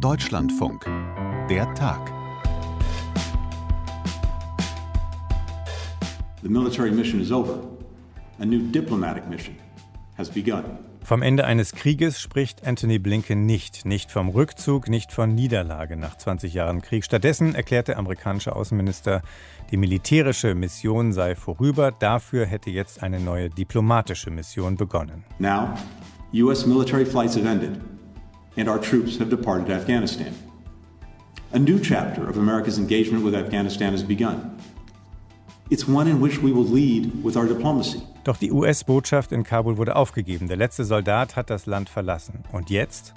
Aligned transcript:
Deutschlandfunk. 0.00 0.84
Der 1.48 1.72
Tag. 1.74 2.12
The 6.42 6.48
military 6.48 6.90
mission 6.90 7.20
is 7.20 7.30
over. 7.30 7.58
A 8.40 8.44
new 8.44 8.60
diplomatic 8.70 9.28
mission 9.28 9.56
has 10.16 10.30
begun. 10.30 10.64
Vom 11.02 11.22
Ende 11.22 11.44
eines 11.44 11.72
Krieges 11.72 12.20
spricht 12.20 12.66
Anthony 12.66 12.98
Blinken 12.98 13.44
nicht. 13.44 13.84
Nicht 13.84 14.10
vom 14.10 14.28
Rückzug, 14.28 14.88
nicht 14.88 15.12
von 15.12 15.34
Niederlage 15.34 15.96
nach 15.96 16.16
20 16.16 16.54
Jahren 16.54 16.80
Krieg. 16.80 17.04
Stattdessen 17.04 17.54
erklärte 17.54 17.92
der 17.92 17.98
amerikanische 17.98 18.56
Außenminister, 18.56 19.22
die 19.70 19.76
militärische 19.76 20.54
Mission 20.54 21.12
sei 21.12 21.34
vorüber. 21.34 21.92
Dafür 21.92 22.46
hätte 22.46 22.70
jetzt 22.70 23.02
eine 23.02 23.20
neue 23.20 23.50
diplomatische 23.50 24.30
Mission 24.30 24.76
begonnen. 24.76 25.24
Now, 25.38 25.74
U.S. 26.32 26.66
military 26.66 27.04
flights 27.04 27.36
have 27.36 27.46
ended 27.46 27.80
and 28.56 28.68
our 28.68 28.78
troops 28.78 29.18
have 29.18 29.30
departed 29.30 29.70
Afghanistan. 29.70 30.34
A 31.52 31.58
new 31.58 31.78
chapter 31.78 32.28
of 32.28 32.36
America's 32.36 32.78
engagement 32.78 33.24
with 33.24 33.34
Afghanistan 33.34 33.92
has 33.92 34.02
begun. 34.02 34.56
It's 35.70 35.88
one 35.88 36.08
in 36.08 36.20
which 36.20 36.42
we 36.42 36.52
will 36.52 36.64
lead 36.64 37.22
with 37.22 37.36
our 37.36 37.46
diplomacy. 37.46 38.02
Doch 38.24 38.36
die 38.36 38.52
US-Botschaft 38.52 39.32
in 39.32 39.42
Kabul 39.42 39.76
wurde 39.76 39.96
aufgegeben. 39.96 40.48
Der 40.48 40.56
letzte 40.56 40.84
Soldat 40.84 41.34
hat 41.34 41.50
das 41.50 41.66
Land 41.66 41.88
verlassen. 41.88 42.44
Und 42.52 42.70
jetzt? 42.70 43.14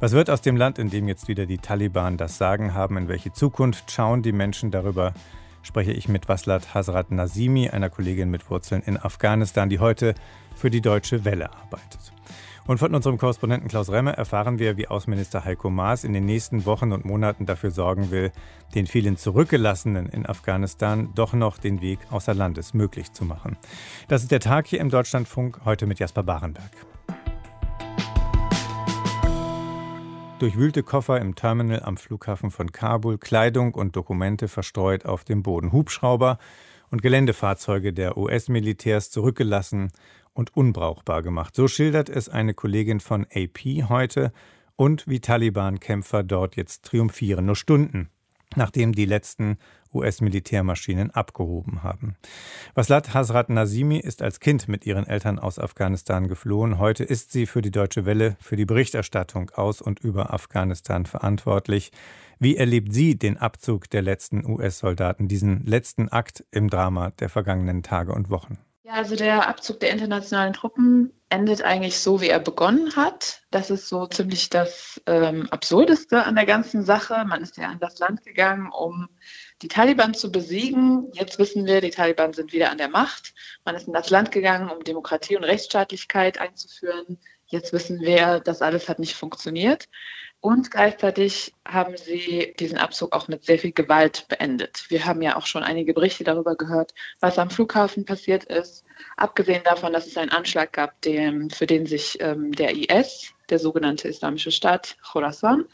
Was 0.00 0.12
wird 0.12 0.30
aus 0.30 0.40
dem 0.40 0.56
Land, 0.56 0.78
in 0.78 0.88
dem 0.88 1.08
jetzt 1.08 1.28
wieder 1.28 1.46
die 1.46 1.58
Taliban 1.58 2.16
das 2.16 2.38
Sagen 2.38 2.74
haben? 2.74 2.96
In 2.96 3.08
welche 3.08 3.32
Zukunft 3.32 3.90
schauen 3.90 4.22
die 4.22 4.32
Menschen 4.32 4.70
darüber? 4.70 5.12
Spreche 5.62 5.92
ich 5.92 6.08
mit 6.08 6.28
Waslat 6.28 6.74
Hasrat 6.74 7.10
Nazimi, 7.10 7.68
einer 7.68 7.90
Kollegin 7.90 8.30
mit 8.30 8.50
Wurzeln 8.50 8.82
in 8.82 8.96
Afghanistan, 8.96 9.68
die 9.68 9.78
heute 9.78 10.14
für 10.56 10.70
die 10.70 10.80
Deutsche 10.80 11.26
Welle 11.26 11.52
arbeitet. 11.52 12.12
Und 12.70 12.78
von 12.78 12.94
unserem 12.94 13.18
Korrespondenten 13.18 13.68
Klaus 13.68 13.90
Remmer 13.90 14.12
erfahren 14.12 14.60
wir, 14.60 14.76
wie 14.76 14.86
Außenminister 14.86 15.44
Heiko 15.44 15.70
Maas 15.70 16.04
in 16.04 16.12
den 16.12 16.24
nächsten 16.24 16.66
Wochen 16.66 16.92
und 16.92 17.04
Monaten 17.04 17.44
dafür 17.44 17.72
sorgen 17.72 18.12
will, 18.12 18.30
den 18.76 18.86
vielen 18.86 19.16
Zurückgelassenen 19.16 20.08
in 20.08 20.24
Afghanistan 20.24 21.08
doch 21.16 21.32
noch 21.32 21.58
den 21.58 21.80
Weg 21.80 21.98
außer 22.10 22.32
Landes 22.32 22.72
möglich 22.72 23.12
zu 23.12 23.24
machen. 23.24 23.56
Das 24.06 24.22
ist 24.22 24.30
der 24.30 24.38
Tag 24.38 24.68
hier 24.68 24.78
im 24.78 24.88
Deutschlandfunk, 24.88 25.62
heute 25.64 25.86
mit 25.86 25.98
Jasper 25.98 26.22
Barenberg. 26.22 26.70
Durchwühlte 30.38 30.84
Koffer 30.84 31.20
im 31.20 31.34
Terminal 31.34 31.82
am 31.82 31.96
Flughafen 31.96 32.52
von 32.52 32.70
Kabul, 32.70 33.18
Kleidung 33.18 33.74
und 33.74 33.96
Dokumente 33.96 34.46
verstreut 34.46 35.06
auf 35.06 35.24
dem 35.24 35.42
Boden, 35.42 35.72
Hubschrauber 35.72 36.38
und 36.92 37.02
Geländefahrzeuge 37.02 37.92
der 37.92 38.16
US-Militärs 38.16 39.10
zurückgelassen 39.10 39.90
und 40.32 40.56
unbrauchbar 40.56 41.22
gemacht. 41.22 41.54
So 41.54 41.68
schildert 41.68 42.08
es 42.08 42.28
eine 42.28 42.54
Kollegin 42.54 43.00
von 43.00 43.26
AP 43.34 43.88
heute 43.88 44.32
und 44.76 45.06
wie 45.08 45.20
Taliban-Kämpfer 45.20 46.22
dort 46.22 46.56
jetzt 46.56 46.84
triumphieren, 46.84 47.46
nur 47.46 47.56
Stunden 47.56 48.10
nachdem 48.56 48.92
die 48.92 49.04
letzten 49.04 49.58
US-Militärmaschinen 49.92 51.10
abgehoben 51.10 51.82
haben. 51.82 52.16
Waslat 52.74 53.12
Hasrat 53.12 53.48
Nazimi 53.48 53.98
ist 53.98 54.22
als 54.22 54.38
Kind 54.38 54.68
mit 54.68 54.86
ihren 54.86 55.06
Eltern 55.06 55.38
aus 55.38 55.58
Afghanistan 55.58 56.28
geflohen. 56.28 56.78
Heute 56.78 57.02
ist 57.02 57.32
sie 57.32 57.46
für 57.46 57.60
die 57.60 57.72
Deutsche 57.72 58.06
Welle 58.06 58.36
für 58.40 58.56
die 58.56 58.66
Berichterstattung 58.66 59.50
aus 59.50 59.80
und 59.80 60.00
über 60.00 60.32
Afghanistan 60.32 61.06
verantwortlich. 61.06 61.90
Wie 62.38 62.56
erlebt 62.56 62.92
sie 62.92 63.18
den 63.18 63.36
Abzug 63.36 63.90
der 63.90 64.02
letzten 64.02 64.46
US-Soldaten, 64.46 65.28
diesen 65.28 65.66
letzten 65.66 66.08
Akt 66.08 66.44
im 66.50 66.70
Drama 66.70 67.10
der 67.10 67.28
vergangenen 67.28 67.82
Tage 67.82 68.12
und 68.12 68.30
Wochen? 68.30 68.58
Ja, 68.82 68.92
also 68.94 69.14
der 69.14 69.46
Abzug 69.46 69.78
der 69.80 69.90
internationalen 69.90 70.54
Truppen 70.54 71.12
endet 71.28 71.62
eigentlich 71.62 72.00
so, 72.00 72.22
wie 72.22 72.28
er 72.28 72.40
begonnen 72.40 72.96
hat. 72.96 73.42
Das 73.50 73.68
ist 73.68 73.88
so 73.88 74.06
ziemlich 74.06 74.48
das 74.48 75.00
ähm, 75.06 75.48
Absurdeste 75.50 76.24
an 76.24 76.34
der 76.34 76.46
ganzen 76.46 76.82
Sache. 76.82 77.24
Man 77.26 77.42
ist 77.42 77.58
ja 77.58 77.68
an 77.68 77.78
das 77.78 77.98
Land 77.98 78.24
gegangen, 78.24 78.70
um 78.72 79.08
die 79.60 79.68
Taliban 79.68 80.14
zu 80.14 80.32
besiegen. 80.32 81.10
Jetzt 81.12 81.38
wissen 81.38 81.66
wir, 81.66 81.82
die 81.82 81.90
Taliban 81.90 82.32
sind 82.32 82.54
wieder 82.54 82.70
an 82.70 82.78
der 82.78 82.88
Macht. 82.88 83.34
Man 83.66 83.74
ist 83.74 83.86
in 83.86 83.92
das 83.92 84.08
Land 84.08 84.32
gegangen, 84.32 84.70
um 84.70 84.82
Demokratie 84.82 85.36
und 85.36 85.44
Rechtsstaatlichkeit 85.44 86.38
einzuführen. 86.38 87.18
Jetzt 87.46 87.72
wissen 87.74 88.00
wir, 88.00 88.40
das 88.40 88.62
alles 88.62 88.88
hat 88.88 88.98
nicht 88.98 89.14
funktioniert. 89.14 89.88
Und 90.42 90.70
gleichzeitig 90.70 91.52
haben 91.68 91.98
sie 91.98 92.54
diesen 92.58 92.78
Abzug 92.78 93.14
auch 93.14 93.28
mit 93.28 93.44
sehr 93.44 93.58
viel 93.58 93.72
Gewalt 93.72 94.26
beendet. 94.28 94.86
Wir 94.88 95.04
haben 95.04 95.20
ja 95.20 95.36
auch 95.36 95.44
schon 95.44 95.62
einige 95.62 95.92
Berichte 95.92 96.24
darüber 96.24 96.56
gehört, 96.56 96.94
was 97.20 97.38
am 97.38 97.50
Flughafen 97.50 98.06
passiert 98.06 98.44
ist. 98.44 98.84
Abgesehen 99.18 99.62
davon, 99.64 99.92
dass 99.92 100.06
es 100.06 100.16
einen 100.16 100.30
Anschlag 100.30 100.72
gab, 100.72 100.98
dem, 101.02 101.50
für 101.50 101.66
den 101.66 101.84
sich 101.84 102.18
ähm, 102.22 102.52
der 102.52 102.74
IS, 102.74 103.34
der 103.50 103.58
sogenannte 103.58 104.08
Islamische 104.08 104.50
Staat 104.50 104.96
Khorasan, 105.02 105.66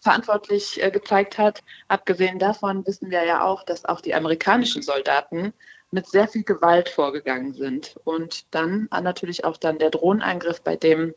verantwortlich 0.00 0.82
äh, 0.82 0.90
gezeigt 0.90 1.38
hat. 1.38 1.62
Abgesehen 1.86 2.40
davon 2.40 2.84
wissen 2.86 3.10
wir 3.10 3.24
ja 3.24 3.44
auch, 3.44 3.62
dass 3.62 3.84
auch 3.84 4.00
die 4.00 4.14
amerikanischen 4.14 4.82
Soldaten 4.82 5.52
mit 5.90 6.06
sehr 6.06 6.28
viel 6.28 6.44
Gewalt 6.44 6.88
vorgegangen 6.88 7.54
sind. 7.54 7.96
Und 8.04 8.52
dann 8.54 8.88
natürlich 8.90 9.44
auch 9.44 9.56
dann 9.56 9.78
der 9.78 9.90
Drohnenangriff, 9.90 10.60
bei 10.60 10.76
dem 10.76 11.14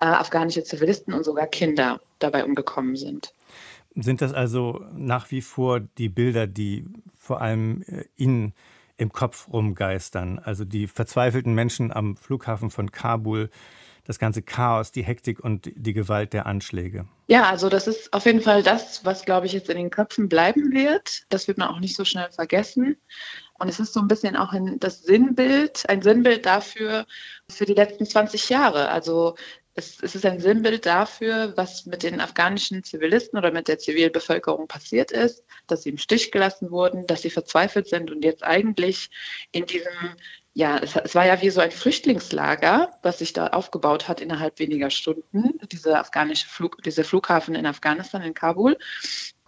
äh, 0.00 0.06
afghanische 0.06 0.64
Zivilisten 0.64 1.14
und 1.14 1.24
sogar 1.24 1.46
Kinder 1.46 2.00
dabei 2.18 2.44
umgekommen 2.44 2.96
sind. 2.96 3.32
Sind 3.94 4.22
das 4.22 4.32
also 4.32 4.84
nach 4.94 5.30
wie 5.30 5.42
vor 5.42 5.80
die 5.80 6.08
Bilder, 6.08 6.46
die 6.46 6.84
vor 7.18 7.40
allem 7.40 7.82
äh, 7.86 8.04
Ihnen 8.16 8.54
im 8.96 9.12
Kopf 9.12 9.48
rumgeistern? 9.52 10.38
Also 10.38 10.64
die 10.64 10.86
verzweifelten 10.86 11.54
Menschen 11.54 11.92
am 11.92 12.16
Flughafen 12.16 12.70
von 12.70 12.92
Kabul, 12.92 13.50
das 14.04 14.18
ganze 14.18 14.42
Chaos, 14.42 14.92
die 14.92 15.04
Hektik 15.04 15.38
und 15.38 15.70
die 15.74 15.92
Gewalt 15.92 16.32
der 16.32 16.46
Anschläge? 16.46 17.06
Ja, 17.28 17.48
also 17.48 17.68
das 17.68 17.86
ist 17.86 18.12
auf 18.12 18.26
jeden 18.26 18.40
Fall 18.40 18.62
das, 18.62 19.04
was, 19.04 19.24
glaube 19.24 19.46
ich, 19.46 19.52
jetzt 19.52 19.68
in 19.68 19.76
den 19.76 19.90
Köpfen 19.90 20.28
bleiben 20.28 20.72
wird. 20.72 21.22
Das 21.28 21.46
wird 21.46 21.58
man 21.58 21.68
auch 21.68 21.78
nicht 21.78 21.94
so 21.94 22.04
schnell 22.04 22.28
vergessen. 22.30 22.96
Und 23.60 23.68
es 23.68 23.78
ist 23.78 23.92
so 23.92 24.00
ein 24.00 24.08
bisschen 24.08 24.36
auch 24.36 24.52
ein, 24.52 24.80
das 24.80 25.02
Sinnbild, 25.02 25.88
ein 25.88 26.02
Sinnbild 26.02 26.46
dafür, 26.46 27.06
für 27.48 27.66
die 27.66 27.74
letzten 27.74 28.06
20 28.06 28.48
Jahre. 28.48 28.88
Also 28.88 29.36
es, 29.74 30.02
es 30.02 30.14
ist 30.14 30.26
ein 30.26 30.40
Sinnbild 30.40 30.86
dafür, 30.86 31.56
was 31.56 31.86
mit 31.86 32.02
den 32.02 32.20
afghanischen 32.20 32.82
Zivilisten 32.82 33.38
oder 33.38 33.52
mit 33.52 33.68
der 33.68 33.78
Zivilbevölkerung 33.78 34.66
passiert 34.66 35.12
ist, 35.12 35.44
dass 35.66 35.82
sie 35.82 35.90
im 35.90 35.98
Stich 35.98 36.32
gelassen 36.32 36.70
wurden, 36.70 37.06
dass 37.06 37.22
sie 37.22 37.30
verzweifelt 37.30 37.88
sind 37.88 38.10
und 38.10 38.24
jetzt 38.24 38.42
eigentlich 38.42 39.10
in 39.52 39.66
diesem, 39.66 39.92
ja, 40.54 40.78
es, 40.78 40.96
es 40.96 41.14
war 41.14 41.26
ja 41.26 41.40
wie 41.40 41.50
so 41.50 41.60
ein 41.60 41.70
Flüchtlingslager, 41.70 42.98
was 43.02 43.20
sich 43.20 43.32
da 43.32 43.48
aufgebaut 43.48 44.08
hat 44.08 44.20
innerhalb 44.20 44.58
weniger 44.58 44.90
Stunden, 44.90 45.60
diese 45.70 45.98
afghanische 45.98 46.48
Flug, 46.48 46.82
dieser 46.82 47.04
Flughafen 47.04 47.54
in 47.54 47.66
Afghanistan, 47.66 48.22
in 48.22 48.34
Kabul. 48.34 48.76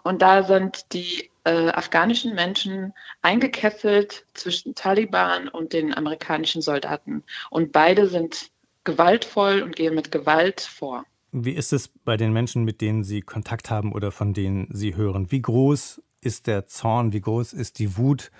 Und 0.04 0.22
da 0.22 0.42
sind 0.42 0.92
die 0.92 1.30
äh, 1.44 1.68
afghanischen 1.68 2.34
Menschen 2.34 2.92
eingekesselt 3.22 4.26
zwischen 4.34 4.74
Taliban 4.74 5.48
und 5.48 5.72
den 5.72 5.94
amerikanischen 5.94 6.62
Soldaten. 6.62 7.24
Und 7.50 7.72
beide 7.72 8.06
sind 8.08 8.51
gewaltvoll 8.84 9.62
und 9.62 9.76
gehen 9.76 9.94
mit 9.94 10.10
Gewalt 10.10 10.60
vor. 10.60 11.04
Wie 11.32 11.52
ist 11.52 11.72
es 11.72 11.88
bei 11.88 12.16
den 12.16 12.32
Menschen, 12.32 12.64
mit 12.64 12.80
denen 12.80 13.04
Sie 13.04 13.22
Kontakt 13.22 13.70
haben 13.70 13.92
oder 13.92 14.12
von 14.12 14.34
denen 14.34 14.68
Sie 14.72 14.96
hören? 14.96 15.30
Wie 15.30 15.40
groß 15.40 16.02
ist 16.20 16.46
der 16.46 16.66
Zorn, 16.66 17.12
wie 17.12 17.20
groß 17.20 17.52
ist 17.52 17.78
die 17.78 17.96
Wut 17.96 18.30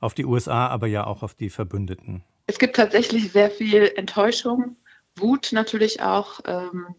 auf 0.00 0.14
die 0.14 0.24
USA, 0.24 0.68
aber 0.68 0.86
ja 0.86 1.06
auch 1.06 1.22
auf 1.22 1.34
die 1.34 1.50
Verbündeten? 1.50 2.22
Es 2.46 2.58
gibt 2.58 2.76
tatsächlich 2.76 3.32
sehr 3.32 3.50
viel 3.50 3.90
Enttäuschung, 3.96 4.76
Wut 5.16 5.50
natürlich 5.52 6.02
auch. 6.02 6.40
Ähm, 6.46 6.94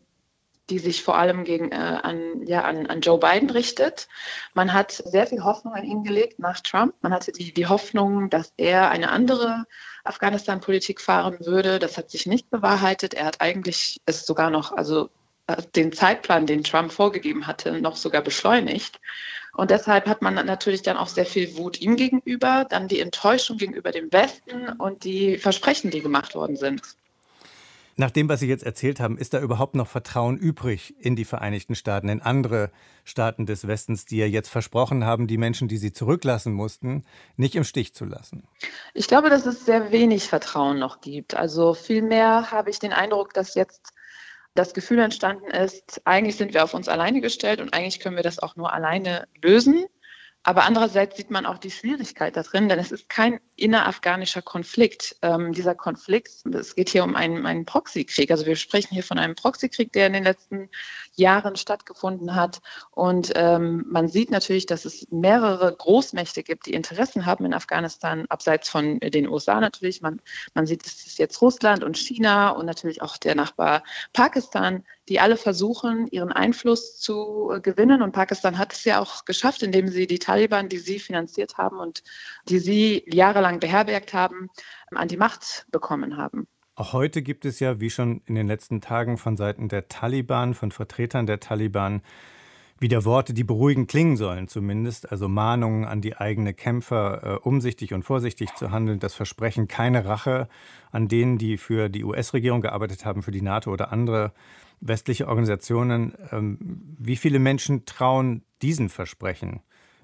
die 0.69 0.79
sich 0.79 1.03
vor 1.03 1.17
allem 1.17 1.43
gegen, 1.43 1.71
äh, 1.71 1.75
an, 1.75 2.45
ja, 2.45 2.63
an, 2.63 2.87
an 2.87 3.01
Joe 3.01 3.19
Biden 3.19 3.49
richtet. 3.49 4.07
Man 4.53 4.73
hat 4.73 4.91
sehr 4.91 5.27
viel 5.27 5.43
Hoffnung 5.43 5.73
an 5.73 5.83
ihn 5.83 6.03
gelegt 6.03 6.39
nach 6.39 6.59
Trump. 6.59 6.93
Man 7.01 7.13
hatte 7.13 7.31
die, 7.31 7.53
die 7.53 7.67
Hoffnung, 7.67 8.29
dass 8.29 8.53
er 8.57 8.89
eine 8.89 9.09
andere 9.11 9.65
Afghanistan-Politik 10.03 11.01
fahren 11.01 11.37
würde. 11.39 11.79
Das 11.79 11.97
hat 11.97 12.09
sich 12.09 12.25
nicht 12.25 12.49
bewahrheitet. 12.49 13.13
Er 13.13 13.25
hat 13.25 13.41
eigentlich 13.41 14.01
es 14.05 14.25
sogar 14.25 14.49
noch, 14.49 14.71
also 14.71 15.09
äh, 15.47 15.61
den 15.75 15.93
Zeitplan, 15.93 16.45
den 16.45 16.63
Trump 16.63 16.91
vorgegeben 16.91 17.47
hatte, 17.47 17.81
noch 17.81 17.95
sogar 17.95 18.21
beschleunigt. 18.21 18.99
Und 19.53 19.71
deshalb 19.71 20.07
hat 20.07 20.21
man 20.21 20.35
natürlich 20.35 20.83
dann 20.83 20.97
auch 20.97 21.07
sehr 21.07 21.25
viel 21.25 21.57
Wut 21.57 21.81
ihm 21.81 21.95
gegenüber, 21.95 22.65
dann 22.69 22.87
die 22.87 22.99
Enttäuschung 22.99 23.57
gegenüber 23.57 23.91
dem 23.91 24.11
Westen 24.11 24.69
und 24.77 25.03
die 25.03 25.37
Versprechen, 25.37 25.89
die 25.89 26.01
gemacht 26.01 26.35
worden 26.35 26.57
sind. 26.57 26.81
Nach 27.99 28.11
dem, 28.11 28.29
was 28.29 28.41
Sie 28.41 28.47
jetzt 28.47 28.63
erzählt 28.63 28.99
haben, 28.99 29.17
ist 29.17 29.33
da 29.33 29.41
überhaupt 29.41 29.75
noch 29.75 29.87
Vertrauen 29.87 30.37
übrig 30.37 30.93
in 30.99 31.15
die 31.15 31.25
Vereinigten 31.25 31.73
Staaten, 31.73 32.09
in 32.09 32.21
andere 32.21 32.69
Staaten 33.03 33.47
des 33.47 33.65
Westens, 33.67 34.05
die 34.05 34.17
ja 34.17 34.27
jetzt 34.27 34.49
versprochen 34.49 35.03
haben, 35.03 35.25
die 35.25 35.39
Menschen, 35.39 35.67
die 35.67 35.77
sie 35.77 35.91
zurücklassen 35.91 36.53
mussten, 36.53 37.03
nicht 37.37 37.55
im 37.55 37.63
Stich 37.63 37.95
zu 37.95 38.05
lassen? 38.05 38.47
Ich 38.93 39.07
glaube, 39.07 39.31
dass 39.31 39.47
es 39.47 39.65
sehr 39.65 39.91
wenig 39.91 40.27
Vertrauen 40.29 40.77
noch 40.77 41.01
gibt. 41.01 41.35
Also 41.35 41.73
vielmehr 41.73 42.51
habe 42.51 42.69
ich 42.69 42.77
den 42.77 42.93
Eindruck, 42.93 43.33
dass 43.33 43.55
jetzt 43.55 43.93
das 44.53 44.75
Gefühl 44.75 44.99
entstanden 44.99 45.47
ist, 45.47 46.01
eigentlich 46.05 46.35
sind 46.35 46.53
wir 46.53 46.63
auf 46.63 46.75
uns 46.75 46.87
alleine 46.87 47.21
gestellt 47.21 47.61
und 47.61 47.73
eigentlich 47.73 47.99
können 47.99 48.15
wir 48.15 48.23
das 48.23 48.37
auch 48.37 48.55
nur 48.55 48.73
alleine 48.73 49.27
lösen. 49.41 49.85
Aber 50.47 50.63
andererseits 50.63 51.17
sieht 51.17 51.29
man 51.29 51.45
auch 51.45 51.57
die 51.57 51.71
Schwierigkeit 51.71 52.37
da 52.37 52.41
drin, 52.41 52.69
denn 52.69 52.79
es 52.79 52.93
ist 52.93 53.09
kein 53.09 53.41
innerafghanischer 53.57 54.41
Konflikt. 54.41 55.17
Ähm, 55.21 55.51
dieser 55.51 55.75
Konflikt, 55.75 56.45
es 56.45 56.73
geht 56.73 56.87
hier 56.87 57.03
um 57.03 57.17
einen, 57.17 57.45
einen 57.45 57.65
Proxykrieg. 57.65 58.31
Also 58.31 58.45
wir 58.45 58.55
sprechen 58.55 58.93
hier 58.93 59.03
von 59.03 59.19
einem 59.19 59.35
Proxykrieg, 59.35 59.91
der 59.91 60.07
in 60.07 60.13
den 60.13 60.23
letzten 60.23 60.69
Jahren 61.15 61.57
stattgefunden 61.57 62.33
hat. 62.33 62.61
Und 62.91 63.33
ähm, 63.35 63.83
man 63.89 64.07
sieht 64.07 64.31
natürlich, 64.31 64.65
dass 64.65 64.85
es 64.85 65.05
mehrere 65.11 65.75
Großmächte 65.75 66.43
gibt, 66.43 66.67
die 66.67 66.75
Interessen 66.75 67.25
haben 67.25 67.43
in 67.43 67.53
Afghanistan, 67.53 68.25
abseits 68.29 68.69
von 68.69 68.99
den 69.01 69.27
USA 69.27 69.59
natürlich. 69.59 70.01
Man, 70.01 70.21
man 70.53 70.65
sieht, 70.65 70.85
es 70.85 71.07
ist 71.07 71.19
jetzt 71.19 71.41
Russland 71.41 71.83
und 71.83 71.97
China 71.97 72.51
und 72.51 72.65
natürlich 72.65 73.01
auch 73.01 73.17
der 73.17 73.35
Nachbar 73.35 73.83
Pakistan, 74.13 74.85
die 75.09 75.19
alle 75.19 75.37
versuchen, 75.37 76.07
ihren 76.07 76.31
Einfluss 76.31 76.99
zu 76.99 77.51
äh, 77.53 77.59
gewinnen. 77.59 78.01
Und 78.01 78.11
Pakistan 78.11 78.57
hat 78.57 78.73
es 78.73 78.83
ja 78.83 78.99
auch 78.99 79.25
geschafft, 79.25 79.63
indem 79.63 79.87
sie 79.87 80.07
die 80.07 80.19
Taliban, 80.19 80.69
die 80.69 80.79
sie 80.79 80.99
finanziert 80.99 81.57
haben 81.57 81.77
und 81.79 82.03
die 82.49 82.59
sie 82.59 83.03
jahrelang 83.07 83.59
beherbergt 83.59 84.13
haben, 84.13 84.49
an 84.91 85.07
die 85.07 85.17
Macht 85.17 85.65
bekommen 85.71 86.17
haben. 86.17 86.47
Auch 86.75 86.93
heute 86.93 87.23
gibt 87.23 87.45
es 87.45 87.59
ja, 87.59 87.79
wie 87.79 87.89
schon 87.89 88.21
in 88.25 88.35
den 88.35 88.47
letzten 88.47 88.81
Tagen 88.81 89.17
von 89.17 89.35
Seiten 89.35 89.67
der 89.67 89.87
Taliban, 89.87 90.53
von 90.53 90.71
Vertretern 90.71 91.25
der 91.25 91.39
Taliban, 91.39 92.03
wieder 92.79 93.05
Worte, 93.05 93.33
die 93.33 93.43
beruhigend 93.43 93.89
klingen 93.89 94.17
sollen, 94.17 94.47
zumindest. 94.47 95.11
Also 95.11 95.27
Mahnungen 95.27 95.85
an 95.85 96.01
die 96.01 96.17
eigenen 96.17 96.55
Kämpfer, 96.55 97.23
äh, 97.23 97.47
umsichtig 97.47 97.93
und 97.93 98.03
vorsichtig 98.03 98.53
zu 98.55 98.71
handeln. 98.71 98.99
Das 98.99 99.15
Versprechen 99.15 99.67
keine 99.67 100.05
Rache 100.05 100.47
an 100.91 101.07
denen, 101.07 101.37
die 101.37 101.57
für 101.57 101.89
die 101.89 102.03
US-Regierung 102.03 102.61
gearbeitet 102.61 103.05
haben, 103.05 103.23
für 103.23 103.31
die 103.31 103.41
NATO 103.41 103.71
oder 103.71 103.91
andere 103.91 104.31
westliche 104.79 105.27
Organisationen. 105.27 106.13
Ähm, 106.31 106.57
wie 106.97 107.15
viele 107.15 107.39
Menschen 107.39 107.85
trauen 107.85 108.43
diesen 108.61 108.89
Versprechen 108.89 109.61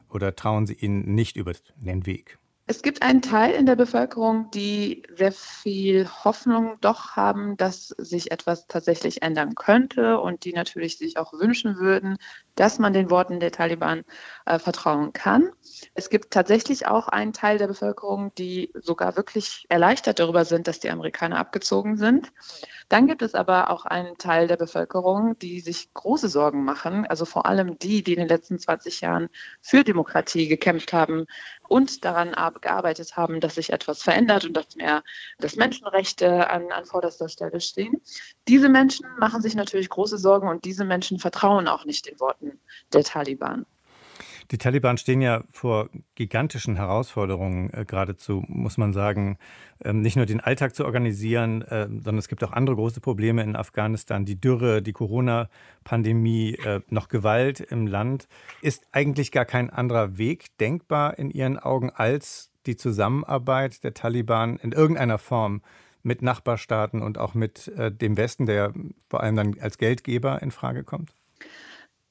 oder 0.10 0.36
trauen 0.36 0.66
sie 0.68 0.76
ihnen 0.76 1.16
nicht 1.16 1.38
über 1.38 1.54
den 1.76 2.06
Weg? 2.06 2.40
Es 2.66 2.82
gibt 2.82 3.02
einen 3.02 3.22
Teil 3.22 3.54
in 3.56 3.66
der 3.66 3.76
Bevölkerung, 3.76 4.50
die 4.52 5.04
sehr 5.14 5.34
viel 5.34 6.08
Hoffnung 6.24 6.78
doch 6.80 7.18
haben, 7.18 7.58
dass 7.58 7.90
sich 7.90 8.32
etwas 8.32 8.68
tatsächlich 8.68 9.22
ändern 9.22 9.54
könnte 9.54 10.18
und 10.22 10.46
die 10.46 10.54
natürlich 10.54 10.98
sich 10.98 11.18
auch 11.18 11.34
wünschen 11.34 11.78
würden, 11.78 12.16
dass 12.56 12.80
man 12.80 12.94
den 12.94 13.10
Worten 13.10 13.42
der 13.42 13.52
Taliban 13.52 14.04
äh, 14.46 14.60
vertrauen 14.60 15.12
kann. 15.12 15.50
Es 15.94 16.10
gibt 16.10 16.32
tatsächlich 16.32 16.88
auch 16.88 17.10
einen 17.10 17.34
Teil 17.34 17.58
der 17.58 17.68
Bevölkerung, 17.68 18.34
die 18.36 18.72
sogar 18.76 19.18
wirklich 19.18 19.66
erleichtert 19.68 20.20
darüber 20.20 20.46
sind, 20.46 20.68
dass 20.68 20.80
die 20.80 20.90
Amerikaner 20.90 21.40
abgezogen 21.40 21.98
sind. 21.98 22.32
Dann 22.88 23.08
gibt 23.08 23.24
es 23.24 23.34
aber 23.34 23.72
auch 23.72 23.86
einen 23.86 24.18
Teil 24.18 24.48
der 24.48 24.58
Bevölkerung, 24.58 25.38
die 25.40 25.60
sich 25.60 25.94
große 25.94 26.30
Sorgen 26.30 26.64
machen, 26.64 27.06
also 27.08 27.26
vor 27.26 27.46
allem 27.46 27.78
die, 27.80 28.04
die 28.04 28.14
in 28.14 28.20
den 28.20 28.30
letzten 28.30 28.58
20 28.58 29.02
Jahren 29.02 29.28
für 29.62 29.84
Demokratie 29.84 30.48
gekämpft 30.48 30.94
haben 30.94 31.26
und 31.74 32.06
daran 32.06 32.36
gearbeitet 32.62 33.18
haben, 33.18 33.40
dass 33.40 33.56
sich 33.56 33.74
etwas 33.74 34.04
verändert 34.04 34.46
und 34.46 34.54
dass 34.54 34.76
mehr 34.76 35.04
dass 35.40 35.56
Menschenrechte 35.56 36.48
an, 36.52 36.72
an 36.72 36.86
vorderster 36.86 37.30
Stelle 37.30 37.60
stehen. 37.62 38.00
Diese 38.48 38.70
Menschen 38.70 39.08
machen 39.18 39.42
sich 39.42 39.56
natürlich 39.56 39.90
große 39.90 40.20
Sorgen 40.20 40.50
und 40.50 40.66
diese 40.66 40.86
Menschen 40.86 41.18
vertrauen 41.18 41.68
auch 41.68 41.86
nicht 41.86 42.06
den 42.06 42.20
Worten 42.20 42.60
der 42.94 43.04
Taliban. 43.04 43.66
Die 44.52 44.58
Taliban 44.58 44.98
stehen 44.98 45.22
ja 45.22 45.44
vor 45.50 45.90
gigantischen 46.16 46.76
Herausforderungen, 46.76 47.72
äh, 47.74 47.86
geradezu, 47.86 48.44
muss 48.48 48.78
man 48.78 48.94
sagen, 48.94 49.38
ähm, 49.84 50.02
nicht 50.02 50.16
nur 50.16 50.26
den 50.26 50.40
Alltag 50.40 50.76
zu 50.76 50.86
organisieren, 50.86 51.62
äh, 51.62 51.88
sondern 51.88 52.18
es 52.18 52.28
gibt 52.28 52.44
auch 52.44 52.52
andere 52.52 52.76
große 52.76 53.02
Probleme 53.02 53.44
in 53.44 53.56
Afghanistan. 53.56 54.26
Die 54.26 54.40
Dürre, 54.40 54.82
die 54.82 54.94
Corona-Pandemie, 54.94 56.56
äh, 56.56 56.82
noch 56.90 57.08
Gewalt 57.08 57.60
im 57.60 57.88
Land. 57.88 58.28
Ist 58.62 58.86
eigentlich 58.92 59.32
gar 59.32 59.46
kein 59.46 59.70
anderer 59.70 60.18
Weg 60.18 60.58
denkbar 60.58 61.18
in 61.18 61.32
Ihren 61.32 61.58
Augen 61.58 61.90
als 61.90 62.52
die 62.66 62.76
Zusammenarbeit 62.76 63.84
der 63.84 63.94
Taliban 63.94 64.58
in 64.58 64.72
irgendeiner 64.72 65.18
Form 65.18 65.62
mit 66.02 66.22
Nachbarstaaten 66.22 67.02
und 67.02 67.18
auch 67.18 67.34
mit 67.34 67.70
äh, 67.70 67.92
dem 67.92 68.18
Westen, 68.18 68.46
der 68.46 68.74
vor 69.10 69.22
allem 69.22 69.36
dann 69.36 69.56
als 69.60 69.78
Geldgeber 69.78 70.42
in 70.42 70.52
Frage 70.52 70.84
kommt? 70.84 71.14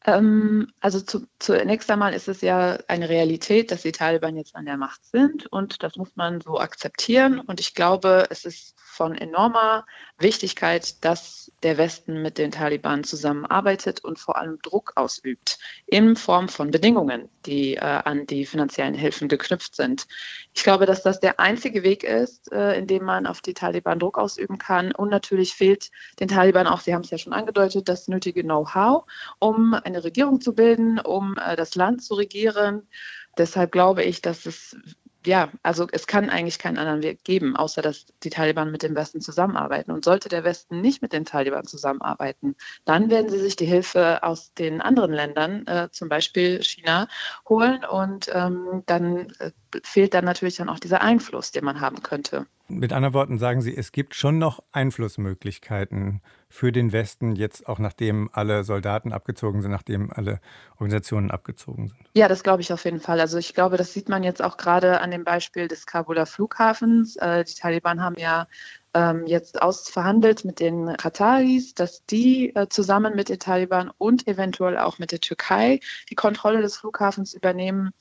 Ähm, 0.05 0.69
also 0.81 1.01
zu, 1.01 1.27
zunächst 1.39 1.91
einmal 1.91 2.15
ist 2.15 2.29
es 2.29 2.41
ja 2.41 2.79
eine 2.89 3.09
Realität, 3.09 3.71
dass 3.71 3.83
die 3.83 3.93
Taliban 3.93 4.37
jetzt 4.37 4.57
an 4.57 4.67
der 4.67 4.77
Macht 4.77 5.05
sind 5.05 5.47
und 5.47 5.83
das 5.83 5.97
muss 5.97 6.17
man 6.17 6.41
so 6.41 6.59
akzeptieren. 6.59 7.41
Und 7.41 7.61
ich 7.61 7.75
glaube, 7.75 8.27
es 8.31 8.45
ist 8.45 8.75
von 8.93 9.15
enormer 9.17 9.87
Wichtigkeit, 10.19 11.03
dass 11.05 11.51
der 11.63 11.79
Westen 11.79 12.21
mit 12.21 12.37
den 12.37 12.51
Taliban 12.51 13.05
zusammenarbeitet 13.05 14.05
und 14.05 14.19
vor 14.19 14.37
allem 14.37 14.59
Druck 14.63 14.93
ausübt 14.97 15.59
in 15.87 16.15
Form 16.15 16.49
von 16.49 16.71
Bedingungen, 16.71 17.29
die 17.47 17.77
äh, 17.77 17.81
an 17.81 18.27
die 18.27 18.45
finanziellen 18.45 18.95
Hilfen 18.95 19.29
geknüpft 19.29 19.77
sind. 19.77 20.07
Ich 20.53 20.63
glaube, 20.63 20.85
dass 20.85 21.03
das 21.03 21.21
der 21.21 21.41
einzige 21.41 21.83
Weg 21.83 22.05
ist, 22.05 22.53
äh, 22.53 22.79
in 22.79 22.87
dem 22.87 23.05
man 23.05 23.27
auf 23.27 23.41
die 23.41 23.55
Taliban 23.55 23.99
Druck 23.99 24.19
ausüben 24.19 24.59
kann. 24.59 24.93
Und 24.93 25.09
natürlich 25.09 25.55
fehlt 25.55 25.91
den 26.21 26.29
Taliban 26.29 26.67
auch, 26.67 26.81
Sie 26.81 26.93
haben 26.93 27.03
es 27.03 27.11
ja 27.11 27.19
schon 27.19 27.33
angedeutet, 27.33 27.89
das 27.89 28.09
nötige 28.09 28.43
Know-how, 28.43 29.05
um 29.39 29.75
eine 29.95 30.05
Regierung 30.05 30.41
zu 30.41 30.55
bilden, 30.55 30.99
um 30.99 31.37
äh, 31.39 31.57
das 31.57 31.75
Land 31.75 32.03
zu 32.03 32.15
regieren. 32.15 32.89
Deshalb 33.39 33.73
glaube 33.73 34.03
ich, 34.03 34.21
dass 34.21 34.47
es 34.47 34.77
ja, 35.27 35.51
also 35.63 35.87
es 35.93 36.07
kann 36.07 36.31
eigentlich 36.31 36.59
keinen 36.59 36.79
anderen 36.79 37.03
Weg 37.03 37.25
geben, 37.25 37.57
außer 37.57 37.83
dass 37.83 38.07
die 38.23 38.31
Taliban 38.31 38.71
mit 38.71 38.83
dem 38.83 38.95
Westen 38.95 39.21
zusammenarbeiten. 39.21 39.93
Und 39.93 40.05
sollte 40.05 40.29
der 40.29 40.45
Westen 40.45 40.81
nicht 40.81 41.03
mit 41.03 41.13
den 41.13 41.25
Taliban 41.25 41.65
zusammenarbeiten, 41.65 42.57
dann 42.85 43.11
werden 43.11 43.31
sie 43.31 43.39
sich 43.39 43.57
die 43.57 43.67
Hilfe 43.67 44.23
aus 44.23 44.53
den 44.55 44.81
anderen 44.81 45.13
Ländern, 45.13 45.67
äh, 45.67 45.89
zum 45.91 46.09
Beispiel 46.09 46.63
China, 46.63 47.09
holen. 47.49 47.85
Und 47.85 48.31
ähm, 48.33 48.83
dann 48.87 49.31
äh, 49.39 49.53
fehlt 49.85 50.15
dann 50.15 50.25
natürlich 50.25 50.57
dann 50.57 50.69
auch 50.69 50.81
dieser 50.81 51.03
Einfluss, 51.03 51.53
den 51.53 51.65
man 51.65 51.81
haben 51.81 52.03
könnte. 52.03 52.47
Mit 52.69 52.93
anderen 52.93 53.15
Worten 53.15 53.39
sagen 53.39 53.61
Sie, 53.61 53.77
es 53.77 53.93
gibt 53.93 54.15
schon 54.15 54.39
noch 54.39 54.63
Einflussmöglichkeiten 54.73 56.23
für 56.49 56.73
den 56.73 56.93
Westen, 56.93 57.35
jetzt 57.35 57.69
auch 57.69 57.79
nachdem 57.79 58.31
alle 58.33 58.65
Soldaten 58.65 59.13
abgezogen 59.13 59.63
sind, 59.63 59.71
nachdem 59.71 60.11
alle 60.11 60.41
Organisationen 60.73 61.31
abgezogen 61.31 61.89
sind. 61.89 62.01
Ja, 62.15 62.29
das 62.29 62.43
glaube 62.43 62.63
ich 62.63 62.73
auf 62.73 62.85
jeden 62.85 63.01
Fall. 63.01 63.21
Also 63.21 63.39
ich 63.39 63.55
glaube, 63.55 63.77
das 63.77 63.93
sieht 63.93 64.09
man 64.09 64.23
jetzt 64.23 64.43
auch 64.43 64.57
gerade 64.57 65.01
an 65.01 65.11
dem 65.11 65.25
Beispiel 65.25 65.69
des 65.69 65.87
Kabuler 65.87 66.27
Flughafens. 66.27 67.17
Äh, 67.17 67.45
die 67.45 67.55
Taliban 67.55 68.03
haben 68.03 68.17
ja 68.17 68.47
ähm, 68.95 69.27
jetzt 69.27 69.63
ausverhandelt 69.63 70.45
mit 70.45 70.61
den 70.61 70.97
Kataris, 70.97 71.75
dass 71.75 72.05
die 72.07 72.55
äh, 72.55 72.69
zusammen 72.69 73.15
mit 73.17 73.29
den 73.29 73.39
Taliban 73.39 73.91
und 73.97 74.29
eventuell 74.29 74.79
auch 74.79 74.99
mit 74.99 75.13
der 75.13 75.21
Türkei 75.21 75.81
die 76.11 76.15
Kontrolle 76.15 76.61
des 76.61 76.77
Flughafens 76.77 77.35
übernehmen. 77.35 77.93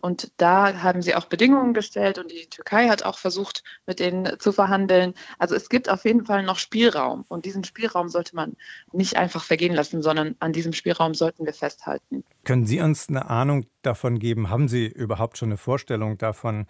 Und 0.00 0.32
da 0.36 0.82
haben 0.82 1.00
sie 1.00 1.14
auch 1.14 1.26
Bedingungen 1.26 1.72
gestellt 1.72 2.18
und 2.18 2.30
die 2.30 2.46
Türkei 2.46 2.88
hat 2.88 3.04
auch 3.04 3.18
versucht, 3.18 3.64
mit 3.86 4.00
denen 4.00 4.38
zu 4.38 4.52
verhandeln. 4.52 5.14
Also 5.38 5.54
es 5.54 5.68
gibt 5.68 5.88
auf 5.88 6.04
jeden 6.04 6.26
Fall 6.26 6.42
noch 6.42 6.58
Spielraum 6.58 7.24
und 7.28 7.46
diesen 7.46 7.64
Spielraum 7.64 8.08
sollte 8.08 8.36
man 8.36 8.56
nicht 8.92 9.16
einfach 9.16 9.44
vergehen 9.44 9.74
lassen, 9.74 10.02
sondern 10.02 10.36
an 10.40 10.52
diesem 10.52 10.74
Spielraum 10.74 11.14
sollten 11.14 11.46
wir 11.46 11.54
festhalten. 11.54 12.24
Können 12.44 12.66
Sie 12.66 12.80
uns 12.80 13.08
eine 13.08 13.30
Ahnung 13.30 13.66
davon 13.80 14.18
geben? 14.18 14.50
Haben 14.50 14.68
Sie 14.68 14.86
überhaupt 14.86 15.38
schon 15.38 15.48
eine 15.48 15.56
Vorstellung 15.56 16.18
davon, 16.18 16.66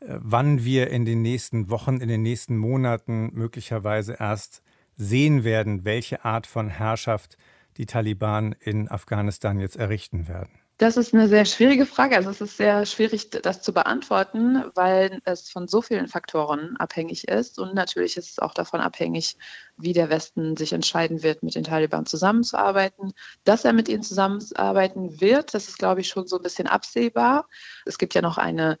wann 0.00 0.64
wir 0.64 0.90
in 0.90 1.04
den 1.04 1.22
nächsten 1.22 1.70
Wochen, 1.70 2.00
in 2.00 2.08
den 2.08 2.22
nächsten 2.22 2.56
Monaten 2.56 3.30
möglicherweise 3.32 4.16
erst 4.18 4.62
sehen 4.96 5.44
werden, 5.44 5.84
welche 5.84 6.24
Art 6.24 6.46
von 6.46 6.68
Herrschaft 6.68 7.36
die 7.76 7.86
Taliban 7.86 8.54
in 8.60 8.88
Afghanistan 8.88 9.58
jetzt 9.60 9.76
errichten 9.76 10.28
werden? 10.28 10.60
Das 10.78 10.98
ist 10.98 11.14
eine 11.14 11.26
sehr 11.26 11.46
schwierige 11.46 11.86
Frage. 11.86 12.16
Also 12.16 12.28
es 12.28 12.42
ist 12.42 12.58
sehr 12.58 12.84
schwierig, 12.84 13.30
das 13.30 13.62
zu 13.62 13.72
beantworten, 13.72 14.62
weil 14.74 15.20
es 15.24 15.48
von 15.48 15.68
so 15.68 15.80
vielen 15.80 16.06
Faktoren 16.06 16.76
abhängig 16.76 17.28
ist. 17.28 17.58
Und 17.58 17.74
natürlich 17.74 18.18
ist 18.18 18.32
es 18.32 18.38
auch 18.38 18.52
davon 18.52 18.80
abhängig, 18.80 19.38
wie 19.78 19.94
der 19.94 20.10
Westen 20.10 20.54
sich 20.54 20.74
entscheiden 20.74 21.22
wird, 21.22 21.42
mit 21.42 21.54
den 21.54 21.64
Taliban 21.64 22.04
zusammenzuarbeiten. 22.04 23.14
Dass 23.44 23.64
er 23.64 23.72
mit 23.72 23.88
ihnen 23.88 24.02
zusammenarbeiten 24.02 25.18
wird, 25.18 25.54
das 25.54 25.68
ist, 25.68 25.78
glaube 25.78 26.02
ich, 26.02 26.08
schon 26.08 26.26
so 26.26 26.36
ein 26.36 26.42
bisschen 26.42 26.66
absehbar. 26.66 27.48
Es 27.86 27.96
gibt 27.96 28.12
ja 28.12 28.20
noch 28.20 28.36
eine 28.36 28.78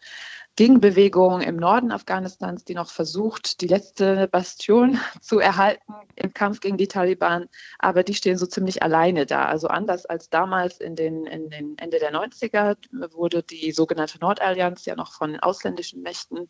Gegenbewegung 0.56 1.42
im 1.42 1.56
Norden 1.56 1.92
Afghanistans, 1.92 2.64
die 2.64 2.74
noch 2.74 2.90
versucht, 2.90 3.60
die 3.60 3.66
letzte 3.66 4.26
Bastion 4.26 4.98
zu 5.20 5.38
erhalten 5.38 5.92
im 6.14 6.32
Kampf 6.32 6.60
gegen 6.60 6.78
die 6.78 6.88
Taliban. 6.88 7.46
Aber 7.78 8.02
die 8.02 8.14
stehen 8.14 8.38
so 8.38 8.46
ziemlich 8.46 8.82
alleine 8.82 9.26
da. 9.26 9.44
Also 9.44 9.68
anders 9.68 10.06
als 10.06 10.30
damals 10.30 10.80
in 10.80 10.96
den, 10.96 11.26
in 11.26 11.50
den 11.50 11.76
Ende 11.76 11.98
der 11.98 12.12
90er 12.12 12.76
wurde 13.12 13.42
die 13.42 13.70
sogenannte 13.72 14.18
Nordallianz 14.18 14.86
ja 14.86 14.96
noch 14.96 15.12
von 15.12 15.38
ausländischen 15.38 16.00
Mächten 16.00 16.48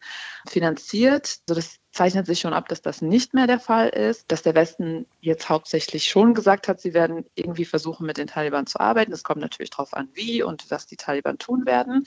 finanziert. 0.49 1.41
Das 1.47 1.79
zeichnet 1.97 2.27
sich 2.27 2.41
schon 2.41 2.53
ab, 2.53 2.69
dass 2.69 2.83
das 2.83 3.01
nicht 3.01 3.33
mehr 3.33 3.47
der 3.47 3.59
Fall 3.59 3.89
ist, 3.89 4.31
dass 4.31 4.43
der 4.43 4.55
Westen 4.55 5.07
jetzt 5.21 5.49
hauptsächlich 5.49 6.07
schon 6.07 6.35
gesagt 6.35 6.69
hat, 6.69 6.81
sie 6.81 6.93
werden 6.93 7.25
irgendwie 7.35 7.65
versuchen, 7.65 8.07
mit 8.07 8.19
den 8.19 8.27
Taliban 8.27 8.67
zu 8.67 8.79
arbeiten. 8.79 9.13
Es 9.13 9.25
kommt 9.25 9.41
natürlich 9.41 9.71
darauf 9.71 9.95
an, 9.95 10.11
wie 10.13 10.43
und 10.43 10.71
was 10.71 10.87
die 10.87 10.97
Taliban 10.97 11.39
tun 11.39 11.65
werden. 11.65 12.05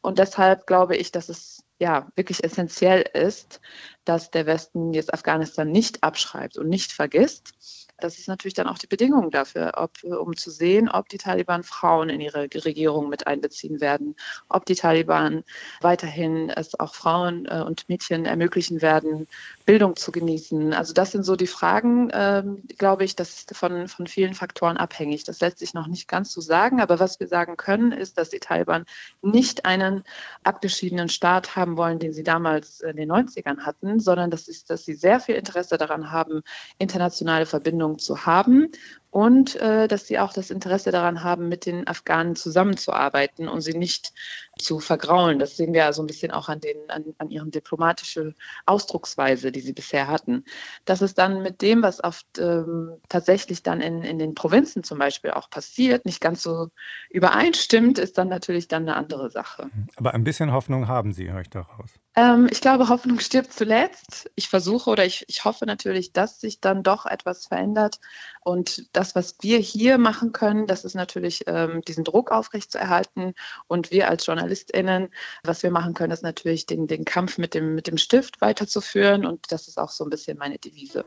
Und 0.00 0.18
deshalb 0.18 0.66
glaube 0.66 0.96
ich, 0.96 1.12
dass 1.12 1.28
es 1.28 1.62
ja 1.78 2.08
wirklich 2.16 2.42
essentiell 2.42 3.02
ist, 3.02 3.60
dass 4.06 4.30
der 4.30 4.46
Westen 4.46 4.94
jetzt 4.94 5.12
Afghanistan 5.12 5.70
nicht 5.70 6.02
abschreibt 6.02 6.56
und 6.56 6.68
nicht 6.68 6.92
vergisst. 6.92 7.54
Das 7.98 8.18
ist 8.18 8.28
natürlich 8.28 8.54
dann 8.54 8.66
auch 8.66 8.78
die 8.78 8.86
Bedingung 8.86 9.30
dafür, 9.30 9.72
ob, 9.76 10.04
um 10.04 10.36
zu 10.36 10.50
sehen, 10.50 10.90
ob 10.90 11.08
die 11.08 11.16
Taliban 11.16 11.62
Frauen 11.62 12.10
in 12.10 12.20
ihre 12.20 12.42
Regierung 12.42 13.08
mit 13.08 13.26
einbeziehen 13.26 13.80
werden, 13.80 14.16
ob 14.50 14.66
die 14.66 14.74
Taliban 14.74 15.44
weiterhin 15.80 16.50
es 16.50 16.78
auch 16.78 16.94
Frauen 16.94 17.46
äh, 17.46 17.62
und 17.62 17.88
Mädchen 17.88 18.26
ermöglichen 18.26 18.82
werden, 18.82 19.26
Bildung 19.64 19.96
zu 19.96 20.12
genießen. 20.12 20.74
Also 20.74 20.92
das 20.92 21.12
sind 21.12 21.24
so 21.24 21.36
die 21.36 21.46
Fragen, 21.46 22.10
ähm, 22.12 22.62
glaube 22.76 23.04
ich, 23.04 23.16
das 23.16 23.30
ist 23.30 23.56
von, 23.56 23.88
von 23.88 24.06
vielen 24.06 24.34
Faktoren 24.34 24.76
abhängig. 24.76 25.24
Das 25.24 25.40
lässt 25.40 25.58
sich 25.58 25.72
noch 25.72 25.86
nicht 25.86 26.06
ganz 26.06 26.32
so 26.32 26.42
sagen, 26.42 26.82
aber 26.82 27.00
was 27.00 27.18
wir 27.18 27.28
sagen 27.28 27.56
können, 27.56 27.92
ist, 27.92 28.18
dass 28.18 28.28
die 28.28 28.40
Taliban 28.40 28.84
nicht 29.22 29.64
einen 29.64 30.04
abgeschiedenen 30.44 31.08
Staat 31.08 31.56
haben 31.56 31.78
wollen, 31.78 31.98
den 31.98 32.12
sie 32.12 32.24
damals 32.24 32.80
in 32.80 32.96
den 32.96 33.10
90ern 33.10 33.60
hatten, 33.60 33.95
sondern 34.00 34.30
dass, 34.30 34.48
ist, 34.48 34.70
dass 34.70 34.84
sie 34.84 34.94
sehr 34.94 35.20
viel 35.20 35.34
Interesse 35.34 35.78
daran 35.78 36.10
haben, 36.10 36.42
internationale 36.78 37.46
Verbindungen 37.46 37.66
Verbindung 37.66 37.98
zu 37.98 38.26
haben 38.26 38.68
und 39.10 39.56
äh, 39.56 39.88
dass 39.88 40.06
sie 40.06 40.18
auch 40.18 40.32
das 40.32 40.50
Interesse 40.50 40.90
daran 40.90 41.24
haben, 41.24 41.48
mit 41.48 41.64
den 41.64 41.86
Afghanen 41.88 42.36
zusammenzuarbeiten 42.36 43.48
und 43.48 43.62
sie 43.62 43.76
nicht 43.76 44.12
zu 44.58 44.78
vergraulen. 44.78 45.38
Das 45.38 45.56
sehen 45.56 45.72
wir 45.72 45.80
ja 45.80 45.92
so 45.92 46.02
ein 46.02 46.06
bisschen 46.06 46.32
auch 46.32 46.48
an, 46.48 46.60
den, 46.60 46.76
an, 46.88 47.14
an 47.18 47.30
ihren 47.30 47.50
diplomatischen 47.50 48.34
Ausdrucksweise, 48.66 49.52
die 49.52 49.60
sie 49.60 49.72
bisher 49.72 50.06
hatten. 50.06 50.44
Dass 50.84 51.00
es 51.00 51.14
dann 51.14 51.42
mit 51.42 51.62
dem, 51.62 51.82
was 51.82 52.04
oft 52.04 52.26
ähm, 52.38 52.98
tatsächlich 53.08 53.62
dann 53.62 53.80
in, 53.80 54.02
in 54.02 54.18
den 54.18 54.34
Provinzen 54.34 54.84
zum 54.84 54.98
Beispiel 54.98 55.30
auch 55.30 55.48
passiert, 55.48 56.04
nicht 56.04 56.20
ganz 56.20 56.42
so 56.42 56.68
übereinstimmt, 57.10 57.98
ist 57.98 58.18
dann 58.18 58.28
natürlich 58.28 58.68
dann 58.68 58.82
eine 58.82 58.96
andere 58.96 59.30
Sache. 59.30 59.70
Aber 59.96 60.12
ein 60.14 60.24
bisschen 60.24 60.52
Hoffnung 60.52 60.88
haben 60.88 61.12
Sie, 61.12 61.32
höre 61.32 61.40
ich 61.40 61.50
daraus. 61.50 61.90
Ähm, 62.18 62.48
ich 62.50 62.62
glaube, 62.62 62.88
Hoffnung 62.88 63.20
stirbt 63.20 63.52
zuletzt. 63.52 64.30
Ich 64.36 64.48
versuche 64.48 64.88
oder 64.88 65.04
ich, 65.04 65.26
ich 65.28 65.44
hoffe 65.44 65.66
natürlich, 65.66 66.14
dass 66.14 66.40
sich 66.40 66.62
dann 66.62 66.82
doch 66.82 67.04
etwas 67.04 67.46
verändert. 67.46 68.00
Und 68.42 68.88
das, 68.96 69.14
was 69.14 69.36
wir 69.42 69.58
hier 69.58 69.98
machen 69.98 70.32
können, 70.32 70.66
das 70.66 70.86
ist 70.86 70.94
natürlich 70.94 71.44
ähm, 71.46 71.82
diesen 71.82 72.04
Druck 72.04 72.32
aufrechtzuerhalten. 72.32 73.34
Und 73.68 73.90
wir 73.90 74.08
als 74.08 74.24
JournalistInnen, 74.24 75.10
was 75.44 75.62
wir 75.62 75.70
machen 75.70 75.92
können, 75.92 76.10
ist 76.10 76.22
natürlich 76.22 76.64
den, 76.64 76.86
den 76.86 77.04
Kampf 77.04 77.36
mit 77.36 77.52
dem, 77.52 77.74
mit 77.74 77.86
dem 77.86 77.98
Stift 77.98 78.40
weiterzuführen. 78.40 79.26
Und 79.26 79.52
das 79.52 79.68
ist 79.68 79.78
auch 79.78 79.90
so 79.90 80.02
ein 80.02 80.08
bisschen 80.08 80.38
meine 80.38 80.56
Devise. 80.56 81.04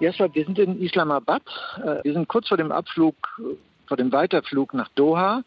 Jasper, 0.00 0.34
wir 0.34 0.46
sind 0.46 0.58
in 0.58 0.80
Islamabad. 0.80 1.42
Äh, 1.84 2.02
wir 2.02 2.14
sind 2.14 2.28
kurz 2.28 2.48
vor 2.48 2.56
dem 2.56 2.72
Abflug, 2.72 3.14
vor 3.86 3.98
dem 3.98 4.10
Weiterflug 4.10 4.72
nach 4.72 4.88
Doha. 4.94 5.44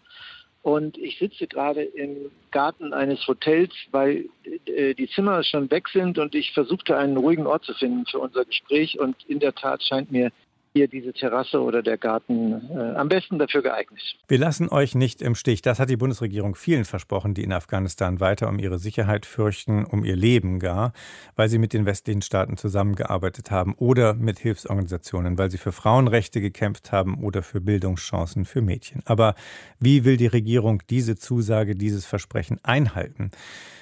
Und 0.70 1.00
ich 1.00 1.18
sitze 1.18 1.48
gerade 1.48 1.82
im 1.82 2.30
Garten 2.52 2.94
eines 2.94 3.28
Hotels, 3.28 3.74
weil 3.90 4.30
äh, 4.66 4.94
die 4.94 5.10
Zimmer 5.10 5.44
schon 5.44 5.72
weg 5.72 5.90
sind 5.90 6.20
und 6.20 6.36
ich 6.36 6.52
versuchte 6.52 6.96
einen 6.96 7.18
ruhigen 7.18 7.48
Ort 7.48 7.66
zu 7.66 7.74
finden 7.74 8.06
für 8.06 8.20
unser 8.20 8.46
Gespräch. 8.46 9.00
Und 9.00 9.16
in 9.28 9.40
der 9.40 9.56
Tat 9.56 9.82
scheint 9.82 10.12
mir 10.12 10.32
hier 10.74 10.88
diese 10.88 11.14
Terrasse 11.14 11.62
oder 11.62 11.82
der 11.82 11.98
Garten 11.98 12.70
äh, 12.70 12.96
am 12.96 13.10
besten 13.10 13.40
dafür 13.40 13.62
geeignet. 13.62 14.02
Wir 14.28 14.38
lassen 14.38 14.70
euch 14.70 14.96
nicht 14.96 15.22
im 15.22 15.36
Stich. 15.36 15.62
Das 15.62 15.80
hat 15.80 15.90
die 15.90 15.98
Bundesregierung 15.98 16.56
vielen 16.56 16.86
versprochen, 16.86 17.34
die 17.34 17.44
in 17.44 17.54
Afghanistan 17.54 18.20
weiter 18.20 18.48
um 18.48 18.60
ihre 18.60 18.80
Sicherheit 18.80 19.26
fürchten, 19.26 19.86
um 19.86 20.06
ihr 20.06 20.16
Leben 20.16 20.60
gar, 20.60 20.94
weil 21.36 21.50
sie 21.50 21.58
mit 21.58 21.74
den 21.74 21.86
westlichen 21.86 22.22
Staaten 22.22 22.58
zusammengearbeitet 22.58 23.52
haben 23.52 23.74
oder 23.76 24.14
mit 24.14 24.40
Hilfsorganisationen, 24.40 25.38
weil 25.38 25.50
sie 25.50 25.58
für 25.58 25.72
Frauenrechte 25.72 26.42
gekämpft 26.42 26.92
haben 26.92 27.24
oder 27.24 27.42
für 27.42 27.62
Bildungschancen 27.62 28.46
für 28.46 28.62
Mädchen. 28.62 29.02
Aber 29.06 29.36
wie 29.80 30.06
will 30.06 30.18
die 30.18 30.28
Regierung 30.28 30.84
diese 30.90 31.16
Zusage, 31.16 31.76
dieses 31.76 32.06
Versprechen 32.06 32.60
einhalten? 32.64 33.32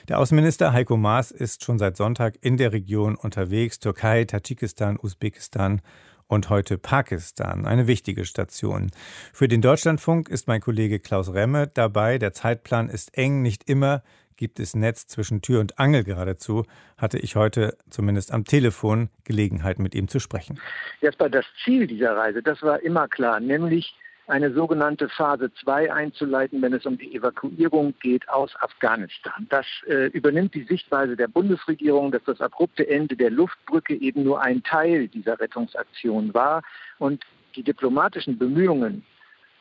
Der 0.07 0.19
Außenminister 0.19 0.71
Heiko 0.71 0.95
Maas 0.95 1.31
ist 1.31 1.65
schon 1.65 1.77
seit 1.77 1.97
Sonntag 1.97 2.35
in 2.39 2.55
der 2.55 2.71
Region 2.71 3.15
unterwegs, 3.15 3.79
Türkei, 3.79 4.23
Tadschikistan, 4.23 4.97
Usbekistan 4.97 5.81
und 6.27 6.49
heute 6.49 6.77
Pakistan, 6.77 7.65
eine 7.65 7.87
wichtige 7.87 8.25
Station. 8.25 8.91
Für 9.33 9.47
den 9.47 9.61
Deutschlandfunk 9.61 10.29
ist 10.29 10.47
mein 10.47 10.61
Kollege 10.61 10.99
Klaus 10.99 11.33
Remme 11.33 11.67
dabei. 11.67 12.17
Der 12.17 12.33
Zeitplan 12.33 12.89
ist 12.89 13.17
eng, 13.17 13.41
nicht 13.41 13.69
immer 13.69 14.03
gibt 14.37 14.59
es 14.59 14.75
Netz 14.75 15.07
zwischen 15.07 15.41
Tür 15.41 15.59
und 15.59 15.79
Angel 15.79 16.03
geradezu, 16.03 16.63
hatte 16.97 17.17
ich 17.17 17.35
heute 17.35 17.75
zumindest 17.89 18.31
am 18.31 18.45
Telefon 18.45 19.09
Gelegenheit 19.25 19.79
mit 19.79 19.95
ihm 19.95 20.07
zu 20.07 20.19
sprechen. 20.19 20.59
Jetzt 21.01 21.19
das 21.19 21.45
Ziel 21.63 21.87
dieser 21.87 22.15
Reise, 22.15 22.41
das 22.41 22.61
war 22.61 22.79
immer 22.81 23.07
klar, 23.07 23.39
nämlich 23.39 23.93
eine 24.27 24.53
sogenannte 24.53 25.07
Phase 25.09 25.51
2 25.53 25.91
einzuleiten, 25.91 26.61
wenn 26.61 26.73
es 26.73 26.85
um 26.85 26.97
die 26.97 27.15
Evakuierung 27.15 27.93
geht 28.01 28.27
aus 28.29 28.53
Afghanistan. 28.59 29.47
Das 29.49 29.65
äh, 29.87 30.07
übernimmt 30.07 30.53
die 30.53 30.65
Sichtweise 30.65 31.15
der 31.15 31.29
Bundesregierung, 31.29 32.11
dass 32.11 32.23
das 32.25 32.41
abrupte 32.41 32.87
Ende 32.87 33.15
der 33.15 33.31
Luftbrücke 33.31 33.95
eben 33.95 34.23
nur 34.23 34.41
ein 34.41 34.61
Teil 34.63 35.07
dieser 35.07 35.39
Rettungsaktion 35.39 36.33
war 36.33 36.61
und 36.99 37.23
die 37.55 37.63
diplomatischen 37.63 38.37
Bemühungen 38.37 39.05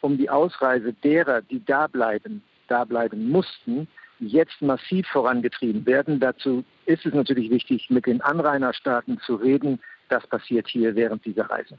um 0.01 0.19
die 0.19 0.29
Ausreise 0.29 0.93
derer, 0.93 1.43
die 1.43 1.65
da 1.65 1.87
bleiben, 1.87 2.43
da 2.69 2.85
bleiben 2.85 3.31
mussten, 3.31 3.89
jetzt 4.19 4.61
massiv 4.61 5.07
vorangetrieben 5.09 5.87
werden. 5.87 6.21
Dazu 6.21 6.65
ist 6.87 7.07
es 7.07 7.15
natürlich 7.15 7.51
wichtig, 7.51 7.89
mit 7.91 8.07
den 8.07 8.21
Anrainerstaaten 8.21 9.21
zu 9.21 9.37
reden. 9.37 9.81
Das 10.09 10.27
passiert 10.27 10.69
hier 10.69 10.95
während 10.95 11.25
dieser 11.25 11.51
Reise. 11.51 11.79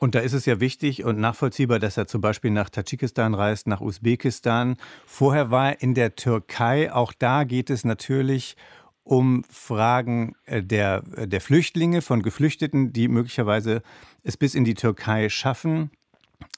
Und 0.00 0.14
da 0.14 0.20
ist 0.20 0.32
es 0.32 0.46
ja 0.46 0.60
wichtig 0.60 1.04
und 1.04 1.20
nachvollziehbar, 1.20 1.78
dass 1.78 1.98
er 1.98 2.06
zum 2.06 2.22
Beispiel 2.22 2.50
nach 2.50 2.70
Tadschikistan 2.70 3.34
reist, 3.34 3.66
nach 3.66 3.82
Usbekistan. 3.82 4.78
Vorher 5.04 5.50
war 5.50 5.72
er 5.72 5.82
in 5.82 5.92
der 5.92 6.16
Türkei. 6.16 6.90
Auch 6.90 7.12
da 7.12 7.44
geht 7.44 7.68
es 7.68 7.84
natürlich 7.84 8.56
um 9.04 9.44
Fragen 9.50 10.36
äh, 10.46 10.62
der, 10.62 11.02
der 11.02 11.42
Flüchtlinge, 11.42 12.00
von 12.00 12.22
Geflüchteten, 12.22 12.94
die 12.94 13.08
möglicherweise 13.08 13.82
es 14.22 14.38
bis 14.38 14.54
in 14.54 14.64
die 14.64 14.72
Türkei 14.72 15.28
schaffen. 15.28 15.90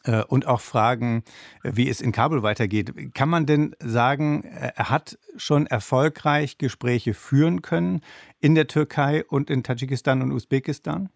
Äh, 0.04 0.22
und 0.22 0.46
auch 0.46 0.60
Fragen, 0.60 1.24
wie 1.64 1.88
es 1.88 2.00
in 2.00 2.12
Kabul 2.12 2.44
weitergeht. 2.44 3.12
Kann 3.12 3.28
man 3.28 3.46
denn 3.46 3.74
sagen, 3.80 4.44
er 4.44 4.88
hat 4.88 5.18
schon 5.36 5.66
erfolgreich 5.66 6.58
Gespräche 6.58 7.12
führen 7.12 7.60
können 7.60 8.02
in 8.38 8.54
der 8.54 8.68
Türkei 8.68 9.24
und 9.24 9.50
in 9.50 9.64
Tadschikistan 9.64 10.22
und 10.22 10.30
Usbekistan? 10.30 11.08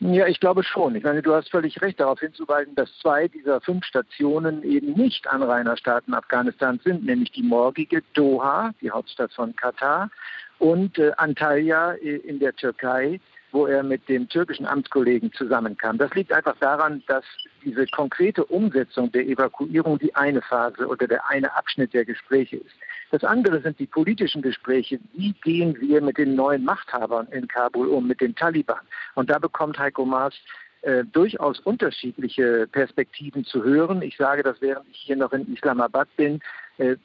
Ja, 0.00 0.26
ich 0.26 0.40
glaube 0.40 0.64
schon. 0.64 0.96
Ich 0.96 1.04
meine, 1.04 1.22
du 1.22 1.32
hast 1.34 1.50
völlig 1.50 1.80
recht 1.80 2.00
darauf 2.00 2.20
hinzuweisen, 2.20 2.74
dass 2.74 2.90
zwei 2.98 3.28
dieser 3.28 3.60
fünf 3.60 3.84
Stationen 3.84 4.62
eben 4.62 4.92
nicht 4.92 5.26
Anrainerstaaten 5.28 6.14
Afghanistans 6.14 6.82
sind, 6.82 7.04
nämlich 7.04 7.32
die 7.32 7.42
morgige 7.42 8.02
Doha, 8.12 8.74
die 8.80 8.90
Hauptstadt 8.90 9.32
von 9.32 9.54
Katar, 9.56 10.10
und 10.58 10.98
äh, 10.98 11.12
Antalya 11.16 11.92
in 11.92 12.38
der 12.38 12.54
Türkei, 12.54 13.20
wo 13.52 13.66
er 13.66 13.82
mit 13.82 14.08
dem 14.08 14.28
türkischen 14.28 14.66
Amtskollegen 14.66 15.32
zusammenkam. 15.32 15.96
Das 15.96 16.12
liegt 16.14 16.32
einfach 16.32 16.56
daran, 16.58 17.02
dass 17.06 17.24
diese 17.64 17.86
konkrete 17.86 18.44
Umsetzung 18.44 19.12
der 19.12 19.26
Evakuierung 19.26 19.98
die 19.98 20.14
eine 20.14 20.42
Phase 20.42 20.86
oder 20.86 21.06
der 21.06 21.28
eine 21.28 21.56
Abschnitt 21.56 21.94
der 21.94 22.04
Gespräche 22.04 22.56
ist. 22.56 22.74
Das 23.10 23.24
andere 23.24 23.60
sind 23.60 23.78
die 23.78 23.86
politischen 23.86 24.42
Gespräche. 24.42 24.98
Wie 25.12 25.32
gehen 25.44 25.80
wir 25.80 26.00
mit 26.00 26.18
den 26.18 26.34
neuen 26.34 26.64
Machthabern 26.64 27.28
in 27.28 27.46
Kabul 27.48 27.88
um, 27.88 28.06
mit 28.06 28.20
den 28.20 28.34
Taliban? 28.34 28.80
Und 29.14 29.30
da 29.30 29.38
bekommt 29.38 29.78
Heiko 29.78 30.04
Maas 30.04 30.34
äh, 30.82 31.04
durchaus 31.04 31.60
unterschiedliche 31.60 32.66
Perspektiven 32.70 33.44
zu 33.44 33.64
hören. 33.64 34.02
Ich 34.02 34.16
sage 34.16 34.42
das, 34.42 34.60
während 34.60 34.86
ich 34.90 34.98
hier 34.98 35.16
noch 35.16 35.32
in 35.32 35.52
Islamabad 35.54 36.08
bin. 36.16 36.40
Äh, 36.78 36.96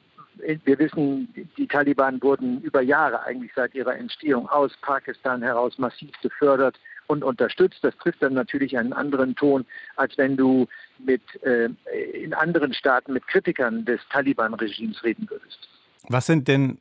wir 0.64 0.78
wissen, 0.78 1.32
die 1.56 1.66
Taliban 1.66 2.22
wurden 2.22 2.60
über 2.62 2.82
Jahre, 2.82 3.22
eigentlich 3.22 3.52
seit 3.54 3.74
ihrer 3.74 3.96
Entstehung 3.96 4.48
aus 4.48 4.76
Pakistan 4.80 5.42
heraus 5.42 5.78
massiv 5.78 6.12
gefördert 6.22 6.78
und 7.06 7.24
unterstützt. 7.24 7.78
Das 7.82 7.96
trifft 7.98 8.22
dann 8.22 8.34
natürlich 8.34 8.76
einen 8.78 8.92
anderen 8.92 9.34
Ton, 9.34 9.66
als 9.96 10.16
wenn 10.18 10.36
du 10.36 10.66
mit, 10.98 11.22
äh, 11.42 11.68
in 12.12 12.34
anderen 12.34 12.72
Staaten 12.72 13.12
mit 13.12 13.26
Kritikern 13.26 13.84
des 13.84 14.00
Taliban-Regimes 14.10 15.02
reden 15.02 15.28
würdest. 15.28 15.68
Was 16.10 16.26
sind 16.26 16.48
denn 16.48 16.80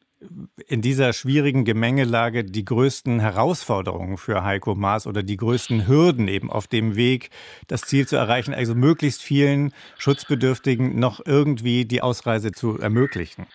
in 0.67 0.81
dieser 0.81 1.13
schwierigen 1.13 1.63
Gemengelage 1.63 2.43
die 2.43 2.65
größten 2.65 3.19
Herausforderungen 3.19 4.17
für 4.17 4.43
Heiko 4.43 4.75
Maas 4.75 5.07
oder 5.07 5.23
die 5.23 5.37
größten 5.37 5.87
Hürden 5.87 6.27
eben 6.27 6.51
auf 6.51 6.67
dem 6.67 6.95
Weg, 6.95 7.29
das 7.67 7.81
Ziel 7.81 8.05
zu 8.07 8.17
erreichen, 8.17 8.53
also 8.53 8.75
möglichst 8.75 9.21
vielen 9.21 9.73
Schutzbedürftigen 9.97 10.99
noch 10.99 11.25
irgendwie 11.25 11.85
die 11.85 12.01
Ausreise 12.01 12.51
zu 12.51 12.77
ermöglichen? 12.77 13.47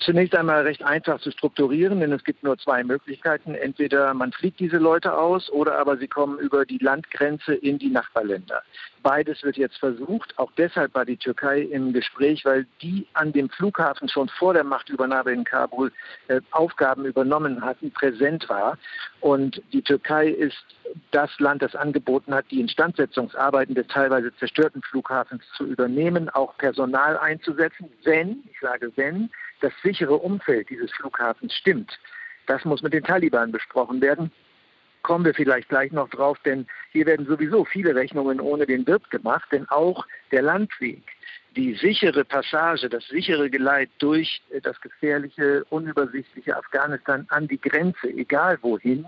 Zunächst 0.00 0.34
einmal 0.34 0.62
recht 0.62 0.82
einfach 0.82 1.20
zu 1.20 1.30
strukturieren, 1.30 2.00
denn 2.00 2.12
es 2.12 2.24
gibt 2.24 2.42
nur 2.42 2.58
zwei 2.58 2.82
Möglichkeiten. 2.82 3.54
Entweder 3.54 4.12
man 4.14 4.32
fliegt 4.32 4.58
diese 4.58 4.78
Leute 4.78 5.16
aus 5.16 5.48
oder 5.50 5.78
aber 5.78 5.96
sie 5.96 6.08
kommen 6.08 6.38
über 6.38 6.66
die 6.66 6.78
Landgrenze 6.78 7.54
in 7.54 7.78
die 7.78 7.90
Nachbarländer. 7.90 8.62
Beides 9.02 9.44
wird 9.44 9.56
jetzt 9.56 9.78
versucht. 9.78 10.36
Auch 10.38 10.50
deshalb 10.58 10.94
war 10.94 11.04
die 11.04 11.16
Türkei 11.16 11.60
im 11.60 11.92
Gespräch, 11.92 12.44
weil 12.44 12.66
die 12.82 13.06
an 13.14 13.32
dem 13.32 13.48
Flughafen 13.48 14.08
schon 14.08 14.28
vor 14.28 14.54
der 14.54 14.64
Machtübernahme 14.64 15.30
in 15.30 15.44
Kabul 15.44 15.67
Kabul 15.68 15.92
äh, 16.28 16.40
Aufgaben 16.50 17.04
übernommen 17.04 17.64
hatten, 17.64 17.90
präsent 17.90 18.48
war. 18.48 18.78
Und 19.20 19.62
die 19.72 19.82
Türkei 19.82 20.28
ist 20.28 20.56
das 21.10 21.30
Land, 21.38 21.62
das 21.62 21.74
angeboten 21.74 22.34
hat, 22.34 22.46
die 22.50 22.60
Instandsetzungsarbeiten 22.60 23.74
des 23.74 23.86
teilweise 23.88 24.34
zerstörten 24.36 24.82
Flughafens 24.82 25.42
zu 25.56 25.66
übernehmen, 25.66 26.28
auch 26.30 26.56
Personal 26.56 27.18
einzusetzen, 27.18 27.90
wenn, 28.04 28.44
ich 28.50 28.58
sage 28.60 28.92
wenn, 28.96 29.30
das 29.60 29.72
sichere 29.82 30.16
Umfeld 30.16 30.70
dieses 30.70 30.90
Flughafens 30.92 31.52
stimmt. 31.54 31.98
Das 32.46 32.64
muss 32.64 32.82
mit 32.82 32.94
den 32.94 33.04
Taliban 33.04 33.52
besprochen 33.52 34.00
werden 34.00 34.32
kommen 35.02 35.24
wir 35.24 35.34
vielleicht 35.34 35.68
gleich 35.68 35.92
noch 35.92 36.08
drauf, 36.08 36.38
denn 36.44 36.66
hier 36.92 37.06
werden 37.06 37.26
sowieso 37.26 37.64
viele 37.64 37.94
Rechnungen 37.94 38.40
ohne 38.40 38.66
den 38.66 38.86
Wirt 38.86 39.10
gemacht, 39.10 39.48
denn 39.52 39.68
auch 39.68 40.06
der 40.30 40.42
Landweg, 40.42 41.02
die 41.56 41.74
sichere 41.74 42.24
Passage, 42.24 42.88
das 42.88 43.06
sichere 43.08 43.50
Geleit 43.50 43.90
durch 43.98 44.42
das 44.62 44.80
gefährliche, 44.80 45.64
unübersichtliche 45.70 46.56
Afghanistan 46.56 47.26
an 47.30 47.48
die 47.48 47.60
Grenze, 47.60 48.08
egal 48.08 48.58
wohin, 48.62 49.06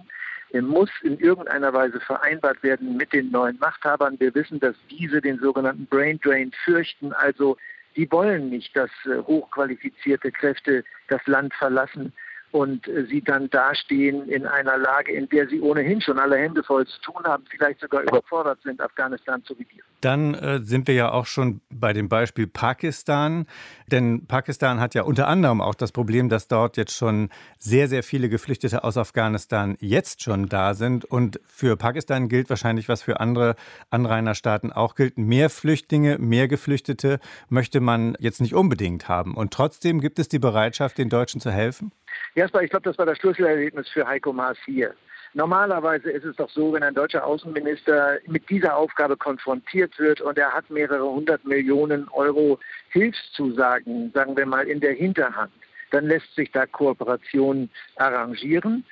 muss 0.53 0.91
in 1.03 1.19
irgendeiner 1.19 1.73
Weise 1.73 2.01
vereinbart 2.01 2.63
werden 2.63 2.97
mit 2.97 3.13
den 3.13 3.31
neuen 3.31 3.59
Machthabern. 3.61 4.19
Wir 4.19 4.35
wissen, 4.35 4.59
dass 4.59 4.75
diese 4.91 5.21
den 5.21 5.39
sogenannten 5.39 5.87
Brain 5.87 6.19
Drain 6.21 6.51
fürchten, 6.65 7.13
also 7.13 7.57
die 7.97 8.11
wollen 8.11 8.51
nicht, 8.51 8.77
dass 8.77 8.91
äh, 9.05 9.19
hochqualifizierte 9.19 10.31
Kräfte 10.31 10.85
das 11.09 11.25
Land 11.27 11.55
verlassen 11.55 12.13
und 12.53 12.87
äh, 12.89 13.05
sie 13.07 13.23
dann 13.23 13.51
dastehen 13.51 14.29
in 14.29 14.47
einer 14.47 14.79
Lage, 14.79 15.13
in 15.13 15.29
der 15.29 15.49
sie 15.49 15.61
ohnehin 15.61 16.01
schon 16.01 16.19
alle 16.19 16.37
Hände 16.37 16.63
voll 16.63 16.87
zu 16.87 17.01
tun 17.01 17.25
haben, 17.25 17.45
vielleicht 17.49 17.81
sogar 17.81 18.03
überfordert 18.03 18.61
sind, 18.63 18.81
Afghanistan 18.81 19.43
zu 19.45 19.55
regieren. 19.55 19.90
Dann 20.01 20.35
äh, 20.35 20.61
sind 20.63 20.87
wir 20.87 20.95
ja 20.95 21.13
auch 21.13 21.27
schon 21.27 21.61
bei 21.71 21.93
dem 21.93 22.09
Beispiel 22.09 22.47
Pakistan, 22.47 23.47
denn 23.89 24.27
Pakistan 24.27 24.81
hat 24.81 24.95
ja 24.95 25.03
unter 25.03 25.29
anderem 25.29 25.61
auch 25.61 25.75
das 25.75 25.93
Problem, 25.93 26.29
dass 26.29 26.49
dort 26.49 26.77
jetzt 26.77 26.97
schon 26.97 27.29
sehr, 27.59 27.89
sehr 27.89 28.03
viele 28.03 28.29
Geflüchtete 28.29 28.85
aus 28.85 28.97
Afghanistan 28.97 29.77
jetzt 29.81 30.23
schon 30.23 30.47
da 30.47 30.75
sind 30.75 31.05
und 31.05 31.41
für 31.47 31.77
Pakistan 31.77 32.29
gilt 32.29 32.51
wahrscheinlich, 32.51 32.89
was 32.89 33.03
für 33.03 33.21
andere 33.21 33.57
Anrainerstaaten 33.91 34.73
auch 34.73 34.95
gilt, 34.95 35.19
mehr 35.19 35.51
Flüchtlinge, 35.51 36.19
mehr 36.19 36.49
Geflüchtete 36.49 37.21
möchte 37.49 37.81
man 37.81 38.17
jetzt 38.19 38.41
nicht 38.41 38.55
unbedingt 38.55 39.09
haben 39.09 39.35
und 39.35 39.53
trotzdem 39.53 40.01
gibt 40.01 40.19
es 40.19 40.29
die 40.29 40.39
Bereitschaft, 40.39 40.99
den 40.99 41.09
Deutschen 41.09 41.41
zu 41.41 41.51
helfen? 41.51 41.93
Jasper, 42.35 42.63
ich 42.63 42.71
glaube, 42.71 42.85
das 42.85 42.99
war 42.99 43.07
das 43.07 43.19
Schlüsselerlebnis 43.19 43.89
für 43.89 44.07
Heiko 44.07 44.33
Maas 44.33 44.57
hier. 44.65 44.95
Normalerweise 45.35 46.11
ist 46.11 46.25
es 46.25 46.37
doch 46.37 46.51
so, 46.51 46.73
wenn 46.73 46.83
ein 46.83 46.95
deutscher 46.95 47.25
Außenminister 47.25 48.19
mit 48.27 48.49
dieser 48.51 48.77
Aufgabe 48.77 49.17
konfrontiert 49.17 49.99
wird 49.99 50.21
und 50.21 50.37
er 50.37 50.53
hat 50.53 50.69
mehrere 50.71 51.09
hundert 51.09 51.45
Millionen 51.45 52.09
Euro 52.09 52.59
Hilfszusagen, 52.91 54.11
sagen 54.13 54.37
wir 54.37 54.47
mal, 54.47 54.67
in 54.67 54.81
der 54.81 54.95
Hinterhand, 54.95 55.53
dann 55.93 56.07
lässt 56.07 56.35
sich 56.35 56.51
da 56.51 56.67
Kooperation 56.67 57.71
arrangieren. 57.97 58.85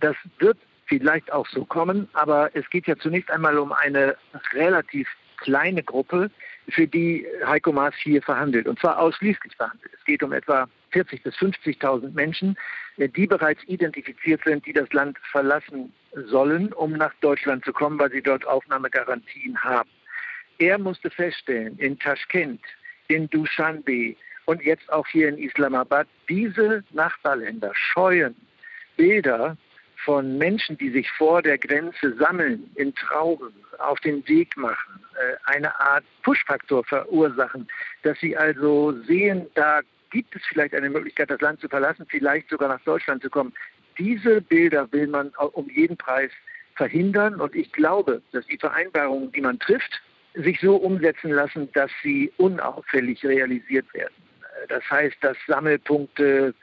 Das 0.00 0.16
wird 0.38 0.58
vielleicht 0.86 1.32
auch 1.32 1.46
so 1.48 1.64
kommen, 1.64 2.08
aber 2.12 2.50
es 2.54 2.68
geht 2.70 2.86
ja 2.86 2.96
zunächst 2.96 3.30
einmal 3.30 3.58
um 3.58 3.72
eine 3.72 4.16
relativ 4.52 5.08
kleine 5.38 5.82
Gruppe, 5.82 6.30
für 6.70 6.86
die 6.86 7.26
Heiko 7.46 7.72
Maas 7.72 7.94
hier 8.02 8.22
verhandelt, 8.22 8.66
und 8.66 8.78
zwar 8.78 8.98
ausschließlich 8.98 9.56
verhandelt. 9.56 9.90
Es 9.98 10.04
geht 10.04 10.22
um 10.22 10.32
etwa 10.32 10.68
40.000 10.92 11.22
bis 11.22 11.34
50.000 11.36 12.12
Menschen, 12.14 12.56
äh, 12.96 13.08
die 13.08 13.26
bereits 13.26 13.62
identifiziert 13.66 14.42
sind, 14.44 14.66
die 14.66 14.72
das 14.72 14.92
Land 14.92 15.18
verlassen 15.30 15.92
sollen, 16.26 16.72
um 16.72 16.92
nach 16.92 17.14
Deutschland 17.20 17.64
zu 17.64 17.72
kommen, 17.72 17.98
weil 17.98 18.10
sie 18.10 18.22
dort 18.22 18.46
Aufnahmegarantien 18.46 19.58
haben. 19.62 19.90
Er 20.58 20.78
musste 20.78 21.10
feststellen, 21.10 21.78
in 21.78 21.98
Taschkent, 21.98 22.60
in 23.08 23.28
Dushanbe 23.30 24.16
und 24.46 24.62
jetzt 24.62 24.90
auch 24.92 25.06
hier 25.06 25.28
in 25.28 25.38
Islamabad, 25.38 26.08
diese 26.28 26.82
Nachbarländer 26.90 27.72
scheuen 27.74 28.34
Bilder 28.96 29.56
von 30.04 30.38
Menschen, 30.38 30.78
die 30.78 30.90
sich 30.90 31.10
vor 31.12 31.42
der 31.42 31.58
Grenze 31.58 32.16
sammeln, 32.16 32.70
in 32.76 32.94
Trauben, 32.94 33.52
auf 33.78 34.00
den 34.00 34.26
Weg 34.28 34.56
machen, 34.56 35.00
äh, 35.14 35.52
eine 35.52 35.78
Art 35.78 36.04
Push-Faktor 36.22 36.84
verursachen, 36.84 37.68
dass 38.02 38.18
sie 38.20 38.36
also 38.36 38.92
sehen, 39.02 39.46
da 39.54 39.80
gibt 40.10 40.34
es 40.34 40.42
vielleicht 40.48 40.74
eine 40.74 40.90
Möglichkeit, 40.90 41.30
das 41.30 41.40
Land 41.40 41.60
zu 41.60 41.68
verlassen, 41.68 42.06
vielleicht 42.08 42.48
sogar 42.50 42.68
nach 42.68 42.80
Deutschland 42.84 43.22
zu 43.22 43.30
kommen. 43.30 43.52
Diese 43.98 44.40
Bilder 44.40 44.90
will 44.92 45.06
man 45.06 45.30
um 45.52 45.68
jeden 45.70 45.96
Preis 45.96 46.30
verhindern 46.76 47.40
und 47.40 47.54
ich 47.54 47.72
glaube, 47.72 48.22
dass 48.32 48.46
die 48.46 48.58
Vereinbarungen, 48.58 49.32
die 49.32 49.40
man 49.40 49.58
trifft, 49.58 50.00
sich 50.34 50.60
so 50.60 50.76
umsetzen 50.76 51.30
lassen, 51.30 51.68
dass 51.72 51.90
sie 52.02 52.32
unauffällig 52.36 53.24
realisiert 53.24 53.92
werden. 53.92 54.14
Das 54.68 54.88
heißt, 54.88 55.16
dass 55.20 55.36
Sammelpunkte 55.46 56.54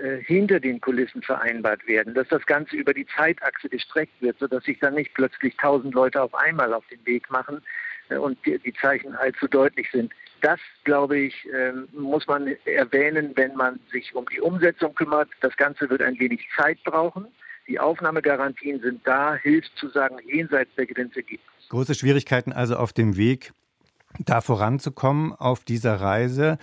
äh, 0.00 0.16
hinter 0.18 0.60
den 0.60 0.80
Kulissen 0.80 1.22
vereinbart 1.22 1.86
werden, 1.86 2.14
dass 2.14 2.28
das 2.28 2.44
Ganze 2.46 2.76
über 2.76 2.94
die 2.94 3.06
Zeitachse 3.16 3.68
gestreckt 3.68 4.20
wird, 4.20 4.38
sodass 4.38 4.64
sich 4.64 4.78
dann 4.78 4.94
nicht 4.94 5.12
plötzlich 5.12 5.56
tausend 5.56 5.94
Leute 5.94 6.22
auf 6.22 6.34
einmal 6.34 6.72
auf 6.72 6.86
den 6.88 7.04
Weg 7.04 7.30
machen 7.30 7.58
äh, 7.58 7.91
und 8.20 8.38
die, 8.46 8.58
die 8.58 8.72
Zeichen 8.74 9.14
allzu 9.14 9.46
deutlich 9.46 9.88
sind. 9.90 10.12
Das, 10.40 10.58
glaube 10.84 11.18
ich, 11.18 11.34
ähm, 11.54 11.88
muss 11.92 12.26
man 12.26 12.48
erwähnen, 12.64 13.32
wenn 13.36 13.54
man 13.54 13.78
sich 13.92 14.14
um 14.14 14.26
die 14.32 14.40
Umsetzung 14.40 14.94
kümmert. 14.94 15.28
Das 15.40 15.56
Ganze 15.56 15.88
wird 15.88 16.02
ein 16.02 16.18
wenig 16.18 16.40
Zeit 16.56 16.82
brauchen. 16.84 17.26
Die 17.68 17.78
Aufnahmegarantien 17.78 18.80
sind 18.80 19.06
da, 19.06 19.36
Hilfszusagen 19.36 20.18
jenseits 20.26 20.74
der 20.74 20.86
Grenze 20.86 21.22
gibt 21.22 21.44
es. 21.60 21.68
Große 21.68 21.94
Schwierigkeiten 21.94 22.52
also 22.52 22.76
auf 22.76 22.92
dem 22.92 23.16
Weg 23.16 23.52
da 24.24 24.40
voranzukommen 24.40 25.32
auf 25.32 25.64
dieser 25.64 26.00
Reise. 26.00 26.58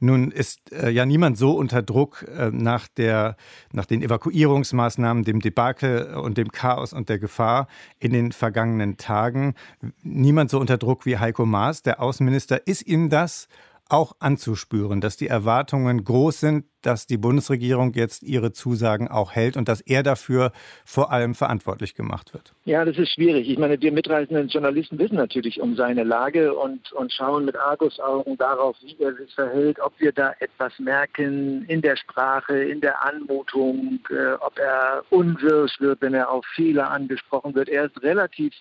Nun 0.00 0.30
ist 0.30 0.72
äh, 0.72 0.90
ja 0.90 1.06
niemand 1.06 1.38
so 1.38 1.52
unter 1.52 1.82
Druck 1.82 2.26
äh, 2.28 2.50
nach, 2.50 2.88
der, 2.88 3.36
nach 3.72 3.86
den 3.86 4.02
Evakuierungsmaßnahmen, 4.02 5.24
dem 5.24 5.40
Debakel 5.40 6.14
und 6.14 6.38
dem 6.38 6.50
Chaos 6.52 6.92
und 6.92 7.08
der 7.08 7.18
Gefahr 7.18 7.68
in 7.98 8.12
den 8.12 8.32
vergangenen 8.32 8.96
Tagen. 8.96 9.54
Niemand 10.02 10.50
so 10.50 10.58
unter 10.58 10.78
Druck 10.78 11.06
wie 11.06 11.18
Heiko 11.18 11.46
Maas, 11.46 11.82
der 11.82 12.02
Außenminister. 12.02 12.66
Ist 12.66 12.86
ihm 12.86 13.10
das 13.10 13.48
auch 13.92 14.16
anzuspüren, 14.20 15.00
dass 15.00 15.16
die 15.16 15.28
Erwartungen 15.28 16.02
groß 16.02 16.40
sind, 16.40 16.64
dass 16.80 17.06
die 17.06 17.18
Bundesregierung 17.18 17.92
jetzt 17.92 18.22
ihre 18.22 18.52
Zusagen 18.52 19.08
auch 19.08 19.32
hält 19.32 19.56
und 19.56 19.68
dass 19.68 19.80
er 19.82 20.02
dafür 20.02 20.52
vor 20.84 21.12
allem 21.12 21.34
verantwortlich 21.34 21.94
gemacht 21.94 22.32
wird? 22.32 22.54
Ja, 22.64 22.84
das 22.84 22.96
ist 22.96 23.12
schwierig. 23.12 23.48
Ich 23.48 23.58
meine, 23.58 23.80
wir 23.80 23.92
mitreisenden 23.92 24.48
Journalisten 24.48 24.98
wissen 24.98 25.16
natürlich 25.16 25.60
um 25.60 25.76
seine 25.76 26.04
Lage 26.04 26.54
und, 26.54 26.90
und 26.92 27.12
schauen 27.12 27.44
mit 27.44 27.56
Argusaugen 27.56 28.36
darauf, 28.38 28.76
wie 28.82 28.96
er 28.98 29.14
sich 29.14 29.32
verhält, 29.34 29.78
ob 29.80 29.92
wir 29.98 30.12
da 30.12 30.32
etwas 30.40 30.72
merken 30.78 31.64
in 31.66 31.82
der 31.82 31.96
Sprache, 31.96 32.64
in 32.64 32.80
der 32.80 33.04
Anmutung, 33.04 34.00
äh, 34.10 34.32
ob 34.40 34.58
er 34.58 35.04
unwirsch 35.10 35.78
wird, 35.80 36.00
wenn 36.00 36.14
er 36.14 36.30
auf 36.30 36.44
Fehler 36.54 36.90
angesprochen 36.90 37.54
wird. 37.54 37.68
Er 37.68 37.84
ist 37.84 38.02
relativ 38.02 38.54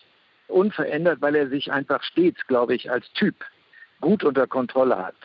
unverändert, 0.50 1.22
weil 1.22 1.36
er 1.36 1.48
sich 1.48 1.72
einfach 1.72 2.04
stets, 2.04 2.46
glaube 2.48 2.76
ich, 2.76 2.92
als 2.92 3.12
Typ 3.14 3.36
gut 4.02 4.24
unter 4.24 4.48
Kontrolle 4.48 4.98
hat. 4.98 5.16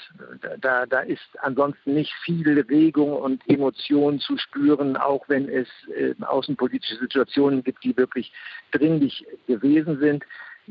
Da, 0.60 0.86
da 0.86 1.00
ist 1.00 1.26
ansonsten 1.40 1.94
nicht 1.94 2.12
viel 2.24 2.60
Regung 2.60 3.12
und 3.12 3.42
Emotion 3.48 4.20
zu 4.20 4.38
spüren, 4.38 4.96
auch 4.96 5.28
wenn 5.28 5.48
es 5.48 5.68
äh, 5.96 6.14
außenpolitische 6.22 6.98
Situationen 6.98 7.64
gibt, 7.64 7.82
die 7.82 7.96
wirklich 7.96 8.32
dringlich 8.70 9.26
gewesen 9.46 9.98
sind. 9.98 10.24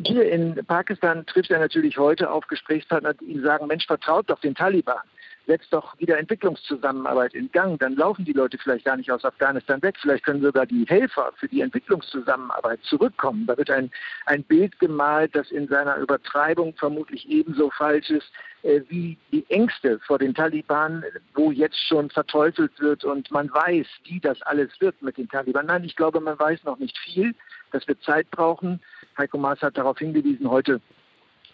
Hier 0.05 0.29
in 0.29 0.55
Pakistan 0.65 1.25
trifft 1.25 1.51
er 1.51 1.59
natürlich 1.59 1.97
heute 1.97 2.29
auf 2.29 2.47
Gesprächspartner, 2.47 3.13
die 3.15 3.25
ihm 3.25 3.43
sagen, 3.43 3.67
Mensch, 3.67 3.87
vertraut 3.87 4.29
doch 4.29 4.39
den 4.39 4.55
Taliban 4.55 5.01
setzt 5.47 5.71
doch 5.71 5.97
wieder 5.99 6.17
Entwicklungszusammenarbeit 6.17 7.33
in 7.33 7.51
Gang. 7.51 7.79
Dann 7.79 7.95
laufen 7.95 8.25
die 8.25 8.33
Leute 8.33 8.57
vielleicht 8.57 8.85
gar 8.85 8.97
nicht 8.97 9.11
aus 9.11 9.25
Afghanistan 9.25 9.81
weg. 9.81 9.95
Vielleicht 10.01 10.25
können 10.25 10.41
sogar 10.41 10.65
die 10.65 10.85
Helfer 10.87 11.31
für 11.37 11.47
die 11.47 11.61
Entwicklungszusammenarbeit 11.61 12.79
zurückkommen. 12.83 13.45
Da 13.47 13.57
wird 13.57 13.69
ein, 13.69 13.91
ein 14.25 14.43
Bild 14.43 14.79
gemalt, 14.79 15.35
das 15.35 15.51
in 15.51 15.67
seiner 15.67 15.97
Übertreibung 15.97 16.73
vermutlich 16.77 17.29
ebenso 17.29 17.69
falsch 17.71 18.09
ist 18.09 18.31
äh, 18.65 18.81
wie 18.89 19.15
die 19.31 19.45
Ängste 19.49 19.99
vor 19.99 20.17
den 20.17 20.33
Taliban, 20.33 21.03
wo 21.35 21.51
jetzt 21.51 21.79
schon 21.87 22.09
verteufelt 22.09 22.71
wird 22.79 23.03
und 23.03 23.29
man 23.29 23.53
weiß, 23.53 23.85
wie 24.05 24.19
das 24.19 24.41
alles 24.41 24.69
wird 24.79 24.99
mit 25.03 25.17
den 25.17 25.29
Taliban. 25.29 25.67
Nein, 25.67 25.83
ich 25.83 25.95
glaube, 25.95 26.19
man 26.19 26.39
weiß 26.39 26.63
noch 26.63 26.79
nicht 26.79 26.97
viel. 26.97 27.35
Das 27.71 27.87
wird 27.87 28.01
Zeit 28.01 28.29
brauchen. 28.31 28.81
Heiko 29.17 29.37
Maas 29.37 29.61
hat 29.61 29.77
darauf 29.77 29.99
hingewiesen 29.99 30.49
heute, 30.49 30.81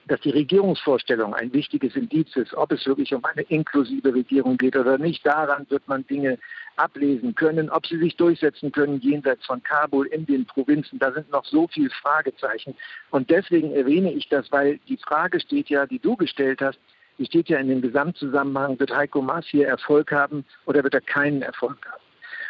dass 0.07 0.19
die 0.21 0.31
Regierungsvorstellung 0.31 1.33
ein 1.33 1.53
wichtiges 1.53 1.95
Indiz 1.95 2.35
ist, 2.35 2.53
ob 2.53 2.71
es 2.71 2.85
wirklich 2.85 3.13
um 3.13 3.23
eine 3.23 3.43
inklusive 3.43 4.13
Regierung 4.13 4.57
geht 4.57 4.75
oder 4.75 4.97
nicht. 4.97 5.25
Daran 5.25 5.65
wird 5.69 5.87
man 5.87 6.05
Dinge 6.07 6.37
ablesen 6.75 7.35
können, 7.35 7.69
ob 7.69 7.85
sie 7.85 7.97
sich 7.97 8.15
durchsetzen 8.15 8.71
können 8.71 8.99
jenseits 8.99 9.45
von 9.45 9.61
Kabul 9.63 10.07
in 10.07 10.25
den 10.25 10.45
Provinzen. 10.45 10.99
Da 10.99 11.11
sind 11.11 11.29
noch 11.31 11.45
so 11.45 11.67
viele 11.67 11.89
Fragezeichen. 11.89 12.75
Und 13.11 13.29
deswegen 13.29 13.71
erwähne 13.73 14.11
ich 14.11 14.29
das, 14.29 14.51
weil 14.51 14.79
die 14.87 14.97
Frage 14.97 15.39
steht 15.39 15.69
ja, 15.69 15.85
die 15.85 15.99
du 15.99 16.15
gestellt 16.15 16.61
hast, 16.61 16.79
die 17.17 17.25
steht 17.25 17.49
ja 17.49 17.59
in 17.59 17.67
dem 17.67 17.81
Gesamtzusammenhang, 17.81 18.79
wird 18.79 18.95
Heiko 18.95 19.21
Maas 19.21 19.45
hier 19.45 19.67
Erfolg 19.67 20.11
haben 20.11 20.45
oder 20.65 20.83
wird 20.83 20.93
er 20.93 21.01
keinen 21.01 21.41
Erfolg 21.41 21.77
haben? 21.85 22.01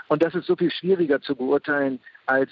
Und 0.08 0.24
das 0.24 0.36
ist 0.36 0.46
so 0.46 0.56
viel 0.56 0.72
schwieriger 0.72 1.22
zu 1.22 1.36
beurteilen 1.36 2.00
als 2.26 2.52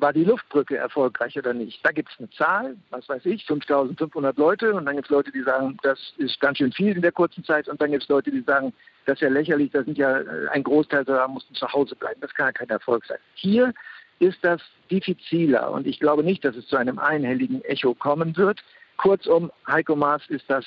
war 0.00 0.12
die 0.12 0.24
Luftbrücke 0.24 0.76
erfolgreich 0.76 1.38
oder 1.38 1.54
nicht? 1.54 1.84
Da 1.84 1.92
gibt 1.92 2.10
es 2.10 2.18
eine 2.18 2.30
Zahl, 2.30 2.76
was 2.90 3.08
weiß 3.08 3.24
ich, 3.26 3.44
5500 3.46 4.36
Leute 4.36 4.74
und 4.74 4.86
dann 4.86 4.96
gibt 4.96 5.06
es 5.06 5.10
Leute, 5.10 5.30
die 5.32 5.42
sagen, 5.42 5.76
das 5.82 5.98
ist 6.18 6.40
ganz 6.40 6.58
schön 6.58 6.72
viel 6.72 6.94
in 6.96 7.02
der 7.02 7.12
kurzen 7.12 7.44
Zeit 7.44 7.68
und 7.68 7.80
dann 7.80 7.90
gibt 7.90 8.02
es 8.02 8.08
Leute, 8.08 8.30
die 8.30 8.42
sagen, 8.42 8.72
das 9.06 9.14
ist 9.14 9.22
ja 9.22 9.28
lächerlich, 9.28 9.70
da 9.72 9.82
sind 9.84 9.98
ja 9.98 10.20
äh, 10.20 10.48
ein 10.50 10.62
Großteil 10.62 11.04
da 11.04 11.28
mussten 11.28 11.54
zu 11.54 11.70
Hause 11.72 11.94
bleiben. 11.96 12.20
Das 12.20 12.34
kann 12.34 12.46
ja 12.46 12.52
kein 12.52 12.68
Erfolg 12.70 13.04
sein. 13.06 13.18
Hier 13.34 13.72
ist 14.18 14.38
das 14.42 14.60
diffiziler 14.90 15.70
und 15.70 15.86
ich 15.86 16.00
glaube 16.00 16.24
nicht, 16.24 16.44
dass 16.44 16.56
es 16.56 16.66
zu 16.66 16.76
einem 16.76 16.98
einhelligen 16.98 17.62
Echo 17.64 17.94
kommen 17.94 18.36
wird. 18.36 18.62
Kurzum, 18.96 19.50
Heiko 19.66 19.96
Maas 19.96 20.22
ist 20.28 20.48
das 20.48 20.64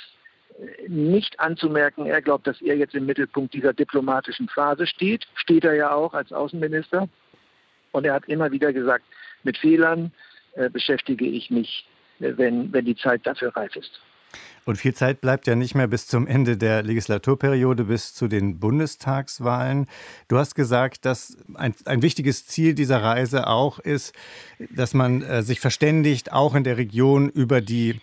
äh, 0.59 0.87
nicht 0.87 1.39
anzumerken. 1.39 2.05
Er 2.05 2.21
glaubt, 2.21 2.47
dass 2.47 2.61
er 2.61 2.75
jetzt 2.75 2.95
im 2.95 3.05
Mittelpunkt 3.05 3.53
dieser 3.53 3.73
diplomatischen 3.73 4.47
Phase 4.49 4.85
steht. 4.85 5.25
Steht 5.35 5.65
er 5.65 5.75
ja 5.75 5.91
auch 5.91 6.13
als 6.13 6.31
Außenminister. 6.31 7.07
Und 7.91 8.05
er 8.05 8.13
hat 8.13 8.25
immer 8.27 8.51
wieder 8.51 8.73
gesagt, 8.73 9.05
mit 9.43 9.57
Fehlern 9.57 10.11
äh, 10.55 10.69
beschäftige 10.69 11.25
ich 11.25 11.49
mich, 11.49 11.87
äh, 12.19 12.33
wenn, 12.35 12.71
wenn 12.73 12.85
die 12.85 12.95
Zeit 12.95 13.25
dafür 13.25 13.55
reif 13.55 13.75
ist. 13.75 13.99
Und 14.65 14.75
viel 14.75 14.93
Zeit 14.93 15.21
bleibt 15.21 15.47
ja 15.47 15.55
nicht 15.55 15.75
mehr 15.75 15.87
bis 15.87 16.07
zum 16.07 16.27
Ende 16.27 16.57
der 16.57 16.83
Legislaturperiode, 16.83 17.85
bis 17.85 18.13
zu 18.13 18.27
den 18.27 18.59
Bundestagswahlen. 18.59 19.87
Du 20.27 20.37
hast 20.37 20.55
gesagt, 20.55 21.05
dass 21.05 21.37
ein, 21.53 21.73
ein 21.85 22.01
wichtiges 22.01 22.45
Ziel 22.45 22.73
dieser 22.73 23.01
Reise 23.01 23.47
auch 23.47 23.79
ist, 23.79 24.13
dass 24.69 24.93
man 24.93 25.21
äh, 25.21 25.41
sich 25.41 25.61
verständigt, 25.61 26.33
auch 26.33 26.53
in 26.53 26.65
der 26.65 26.75
Region 26.77 27.29
über 27.29 27.61
die 27.61 28.01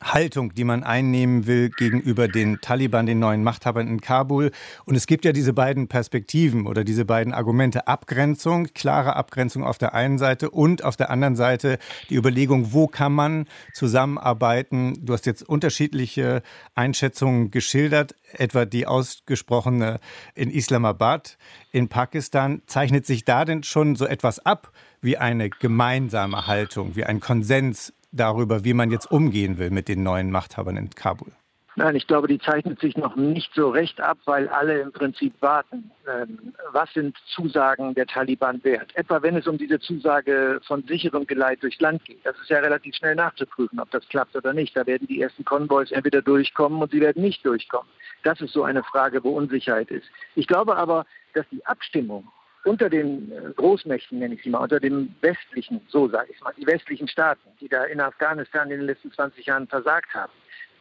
Haltung, 0.00 0.54
die 0.54 0.64
man 0.64 0.82
einnehmen 0.84 1.46
will 1.46 1.70
gegenüber 1.70 2.28
den 2.28 2.60
Taliban, 2.60 3.06
den 3.06 3.18
neuen 3.18 3.42
Machthabern 3.42 3.88
in 3.88 4.00
Kabul. 4.00 4.50
Und 4.84 4.94
es 4.94 5.06
gibt 5.06 5.24
ja 5.24 5.32
diese 5.32 5.52
beiden 5.52 5.88
Perspektiven 5.88 6.66
oder 6.66 6.84
diese 6.84 7.04
beiden 7.04 7.32
Argumente 7.32 7.86
Abgrenzung, 7.86 8.68
klare 8.74 9.16
Abgrenzung 9.16 9.64
auf 9.64 9.78
der 9.78 9.94
einen 9.94 10.18
Seite 10.18 10.50
und 10.50 10.84
auf 10.84 10.96
der 10.96 11.10
anderen 11.10 11.36
Seite 11.36 11.78
die 12.10 12.16
Überlegung, 12.16 12.72
wo 12.72 12.86
kann 12.86 13.12
man 13.12 13.46
zusammenarbeiten. 13.72 14.98
Du 15.04 15.12
hast 15.12 15.26
jetzt 15.26 15.42
unterschiedliche 15.42 16.42
Einschätzungen 16.74 17.50
geschildert, 17.50 18.14
etwa 18.32 18.64
die 18.64 18.86
ausgesprochene 18.86 20.00
in 20.34 20.50
Islamabad 20.50 21.38
in 21.70 21.88
Pakistan. 21.88 22.62
Zeichnet 22.66 23.06
sich 23.06 23.24
da 23.24 23.44
denn 23.44 23.62
schon 23.62 23.96
so 23.96 24.06
etwas 24.06 24.38
ab 24.44 24.72
wie 25.00 25.18
eine 25.18 25.50
gemeinsame 25.50 26.46
Haltung, 26.46 26.94
wie 26.96 27.04
ein 27.04 27.20
Konsens 27.20 27.92
darüber, 28.12 28.64
wie 28.64 28.74
man 28.74 28.90
jetzt 28.90 29.10
umgehen 29.10 29.58
will 29.58 29.70
mit 29.70 29.88
den 29.88 30.02
neuen 30.02 30.30
Machthabern 30.30 30.76
in 30.76 30.90
Kabul? 30.90 31.32
Nein, 31.74 31.96
ich 31.96 32.06
glaube, 32.06 32.28
die 32.28 32.38
zeichnet 32.38 32.80
sich 32.80 32.98
noch 32.98 33.16
nicht 33.16 33.50
so 33.54 33.70
recht 33.70 33.98
ab, 33.98 34.18
weil 34.26 34.48
alle 34.48 34.80
im 34.80 34.92
Prinzip 34.92 35.32
warten. 35.40 35.90
Ähm, 36.06 36.52
was 36.70 36.92
sind 36.92 37.16
Zusagen 37.34 37.94
der 37.94 38.06
Taliban 38.06 38.62
wert? 38.62 38.94
Etwa 38.94 39.22
wenn 39.22 39.36
es 39.36 39.46
um 39.46 39.56
diese 39.56 39.80
Zusage 39.80 40.60
von 40.66 40.82
sicherem 40.86 41.26
Geleit 41.26 41.62
durchs 41.62 41.80
Land 41.80 42.04
geht. 42.04 42.20
Das 42.24 42.38
ist 42.38 42.50
ja 42.50 42.58
relativ 42.58 42.94
schnell 42.94 43.14
nachzuprüfen, 43.14 43.80
ob 43.80 43.90
das 43.90 44.06
klappt 44.08 44.36
oder 44.36 44.52
nicht. 44.52 44.76
Da 44.76 44.86
werden 44.86 45.06
die 45.06 45.22
ersten 45.22 45.46
Konvois 45.46 45.86
entweder 45.92 46.20
durchkommen 46.20 46.82
und 46.82 46.90
sie 46.90 47.00
werden 47.00 47.22
nicht 47.22 47.44
durchkommen. 47.46 47.88
Das 48.22 48.40
ist 48.42 48.52
so 48.52 48.64
eine 48.64 48.82
Frage, 48.82 49.24
wo 49.24 49.30
Unsicherheit 49.30 49.90
ist. 49.90 50.06
Ich 50.34 50.46
glaube 50.46 50.76
aber, 50.76 51.06
dass 51.32 51.46
die 51.50 51.64
Abstimmung 51.64 52.28
unter 52.64 52.88
den 52.88 53.32
äh, 53.32 53.52
Großmächten, 53.56 54.18
nenne 54.18 54.34
ich 54.34 54.42
sie 54.42 54.50
mal, 54.50 54.58
unter 54.58 54.80
den 54.80 55.14
westlichen, 55.20 55.80
so 55.88 56.08
sage 56.08 56.32
ich 56.32 56.40
mal, 56.40 56.52
die 56.56 56.66
westlichen 56.66 57.08
Staaten, 57.08 57.48
die 57.60 57.68
da 57.68 57.84
in 57.84 58.00
Afghanistan 58.00 58.70
in 58.70 58.78
den 58.78 58.86
letzten 58.86 59.12
20 59.12 59.46
Jahren 59.46 59.66
versagt 59.66 60.14
haben 60.14 60.32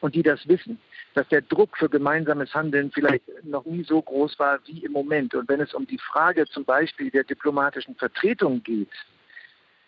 und 0.02 0.16
die 0.16 0.24
das 0.24 0.48
wissen, 0.48 0.80
dass 1.14 1.28
der 1.30 1.42
Druck 1.42 1.78
für 1.78 1.90
gemeinsames 1.90 2.54
Handeln 2.54 2.92
vielleicht 2.92 3.24
noch 3.44 3.66
nie 3.66 3.84
so 3.84 4.02
groß 4.02 4.38
war 4.40 4.60
wie 4.66 4.84
im 4.84 4.92
Moment. 4.92 5.34
Und 5.34 5.50
wenn 5.50 5.62
es 5.62 5.74
um 5.74 5.86
die 5.88 5.98
Frage 5.98 6.46
zum 6.46 6.66
Beispiel 6.66 7.10
der 7.12 7.24
diplomatischen 7.24 7.96
Vertretung 7.96 8.62
geht, 8.64 8.92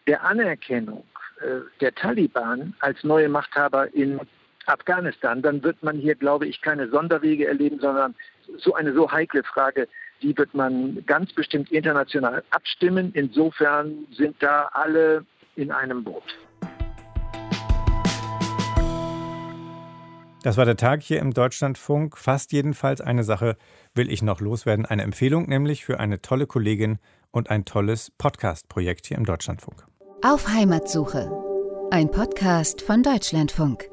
der 0.08 0.24
Anerkennung 0.24 1.04
äh, 1.42 1.62
der 1.80 1.94
Taliban 1.96 2.76
als 2.80 3.04
neue 3.04 3.30
Machthaber 3.30 3.94
in 3.94 4.20
Afghanistan, 4.66 5.42
dann 5.42 5.64
wird 5.64 5.82
man 5.84 5.98
hier, 5.98 6.16
glaube 6.16 6.48
ich, 6.48 6.62
keine 6.62 6.90
Sonderwege 6.90 7.48
erleben, 7.48 7.80
sondern 7.80 8.16
so 8.58 8.74
eine 8.74 8.94
so 8.94 9.12
heikle 9.12 9.44
Frage 9.44 9.88
die 10.22 10.38
wird 10.38 10.54
man 10.54 11.04
ganz 11.06 11.34
bestimmt 11.34 11.72
international 11.72 12.44
abstimmen. 12.50 13.12
Insofern 13.14 14.08
sind 14.12 14.36
da 14.40 14.70
alle 14.74 15.26
in 15.56 15.72
einem 15.72 16.04
Boot. 16.04 16.24
Das 20.44 20.58
war 20.58 20.66
der 20.66 20.76
Tag 20.76 21.02
hier 21.02 21.20
im 21.20 21.34
Deutschlandfunk. 21.34 22.18
Fast 22.18 22.52
jedenfalls 22.52 23.00
eine 23.00 23.24
Sache 23.24 23.56
will 23.96 24.12
ich 24.12 24.22
noch 24.22 24.42
loswerden. 24.42 24.86
Eine 24.86 25.04
Empfehlung 25.04 25.48
nämlich 25.48 25.86
für 25.86 26.02
eine 26.02 26.22
tolle 26.22 26.48
Kollegin 26.48 27.00
und 27.32 27.50
ein 27.50 27.64
tolles 27.64 28.12
Podcast-Projekt 28.12 29.08
hier 29.08 29.18
im 29.18 29.26
Deutschlandfunk. 29.26 29.86
Auf 30.22 30.50
Heimatsuche. 30.50 31.32
Ein 31.92 32.12
Podcast 32.12 32.82
von 32.82 33.04
Deutschlandfunk. 33.04 33.90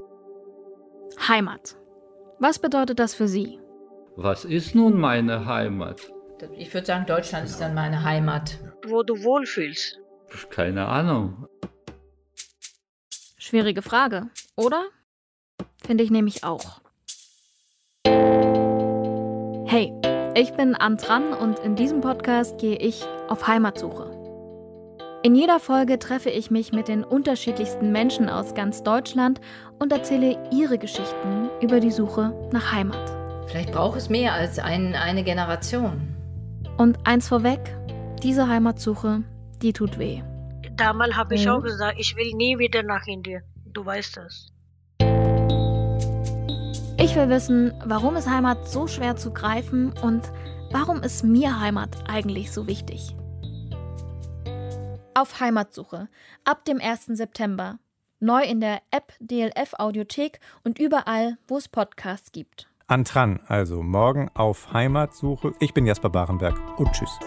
Heimat. 1.28 1.76
Was 2.40 2.58
bedeutet 2.58 2.98
das 2.98 3.14
für 3.14 3.28
Sie? 3.28 3.60
Was 4.16 4.44
ist 4.44 4.74
nun 4.74 4.98
meine 4.98 5.46
Heimat? 5.46 6.00
Ich 6.56 6.72
würde 6.72 6.86
sagen, 6.86 7.06
Deutschland 7.06 7.46
ist 7.46 7.60
dann 7.60 7.74
meine 7.74 8.02
Heimat. 8.02 8.58
Wo 8.86 9.02
du 9.02 9.22
wohlfühlst. 9.22 9.98
Keine 10.50 10.86
Ahnung. 10.86 11.46
Schwierige 13.38 13.82
Frage, 13.82 14.28
oder? 14.56 14.84
Finde 15.84 16.04
ich 16.04 16.10
nämlich 16.10 16.44
auch. 16.44 16.80
Hey, 19.66 19.92
ich 20.34 20.52
bin 20.54 20.74
Antran 20.74 21.32
und 21.32 21.58
in 21.60 21.76
diesem 21.76 22.00
Podcast 22.00 22.58
gehe 22.58 22.76
ich 22.76 23.04
auf 23.28 23.46
Heimatsuche. 23.46 24.16
In 25.22 25.34
jeder 25.34 25.60
Folge 25.60 25.98
treffe 25.98 26.30
ich 26.30 26.50
mich 26.50 26.72
mit 26.72 26.88
den 26.88 27.04
unterschiedlichsten 27.04 27.92
Menschen 27.92 28.28
aus 28.28 28.54
ganz 28.54 28.82
Deutschland 28.82 29.40
und 29.78 29.92
erzähle 29.92 30.38
ihre 30.50 30.78
Geschichten 30.78 31.50
über 31.60 31.80
die 31.80 31.90
Suche 31.90 32.32
nach 32.52 32.72
Heimat. 32.72 33.19
Vielleicht 33.50 33.72
braucht 33.72 33.98
es 33.98 34.08
mehr 34.08 34.32
als 34.32 34.60
ein, 34.60 34.94
eine 34.94 35.24
Generation. 35.24 36.14
Und 36.78 37.04
eins 37.04 37.26
vorweg, 37.26 37.76
diese 38.22 38.46
Heimatsuche, 38.46 39.24
die 39.60 39.72
tut 39.72 39.98
weh. 39.98 40.22
Damals 40.76 41.16
habe 41.16 41.34
ich 41.34 41.46
mhm. 41.46 41.52
auch 41.52 41.60
gesagt, 41.60 41.98
ich 41.98 42.14
will 42.14 42.32
nie 42.34 42.60
wieder 42.60 42.84
nach 42.84 43.08
Indien. 43.08 43.42
Du 43.66 43.84
weißt 43.84 44.18
das. 44.18 44.52
Ich 46.96 47.16
will 47.16 47.28
wissen, 47.28 47.74
warum 47.84 48.14
ist 48.14 48.30
Heimat 48.30 48.68
so 48.68 48.86
schwer 48.86 49.16
zu 49.16 49.32
greifen 49.32 49.92
und 50.00 50.30
warum 50.70 51.02
ist 51.02 51.24
mir 51.24 51.58
Heimat 51.58 52.08
eigentlich 52.08 52.52
so 52.52 52.68
wichtig? 52.68 53.16
Auf 55.14 55.40
Heimatsuche 55.40 56.08
ab 56.44 56.64
dem 56.66 56.80
1. 56.80 57.06
September. 57.06 57.80
Neu 58.20 58.44
in 58.44 58.60
der 58.60 58.80
App 58.92 59.12
DLF 59.18 59.74
Audiothek 59.76 60.38
und 60.62 60.78
überall, 60.78 61.36
wo 61.48 61.56
es 61.56 61.68
Podcasts 61.68 62.30
gibt. 62.30 62.69
Antran, 62.90 63.38
also 63.46 63.84
morgen 63.84 64.30
auf 64.34 64.72
Heimatsuche. 64.72 65.52
Ich 65.60 65.72
bin 65.72 65.86
Jasper 65.86 66.10
Barenberg 66.10 66.60
und 66.76 66.90
tschüss. 66.92 67.18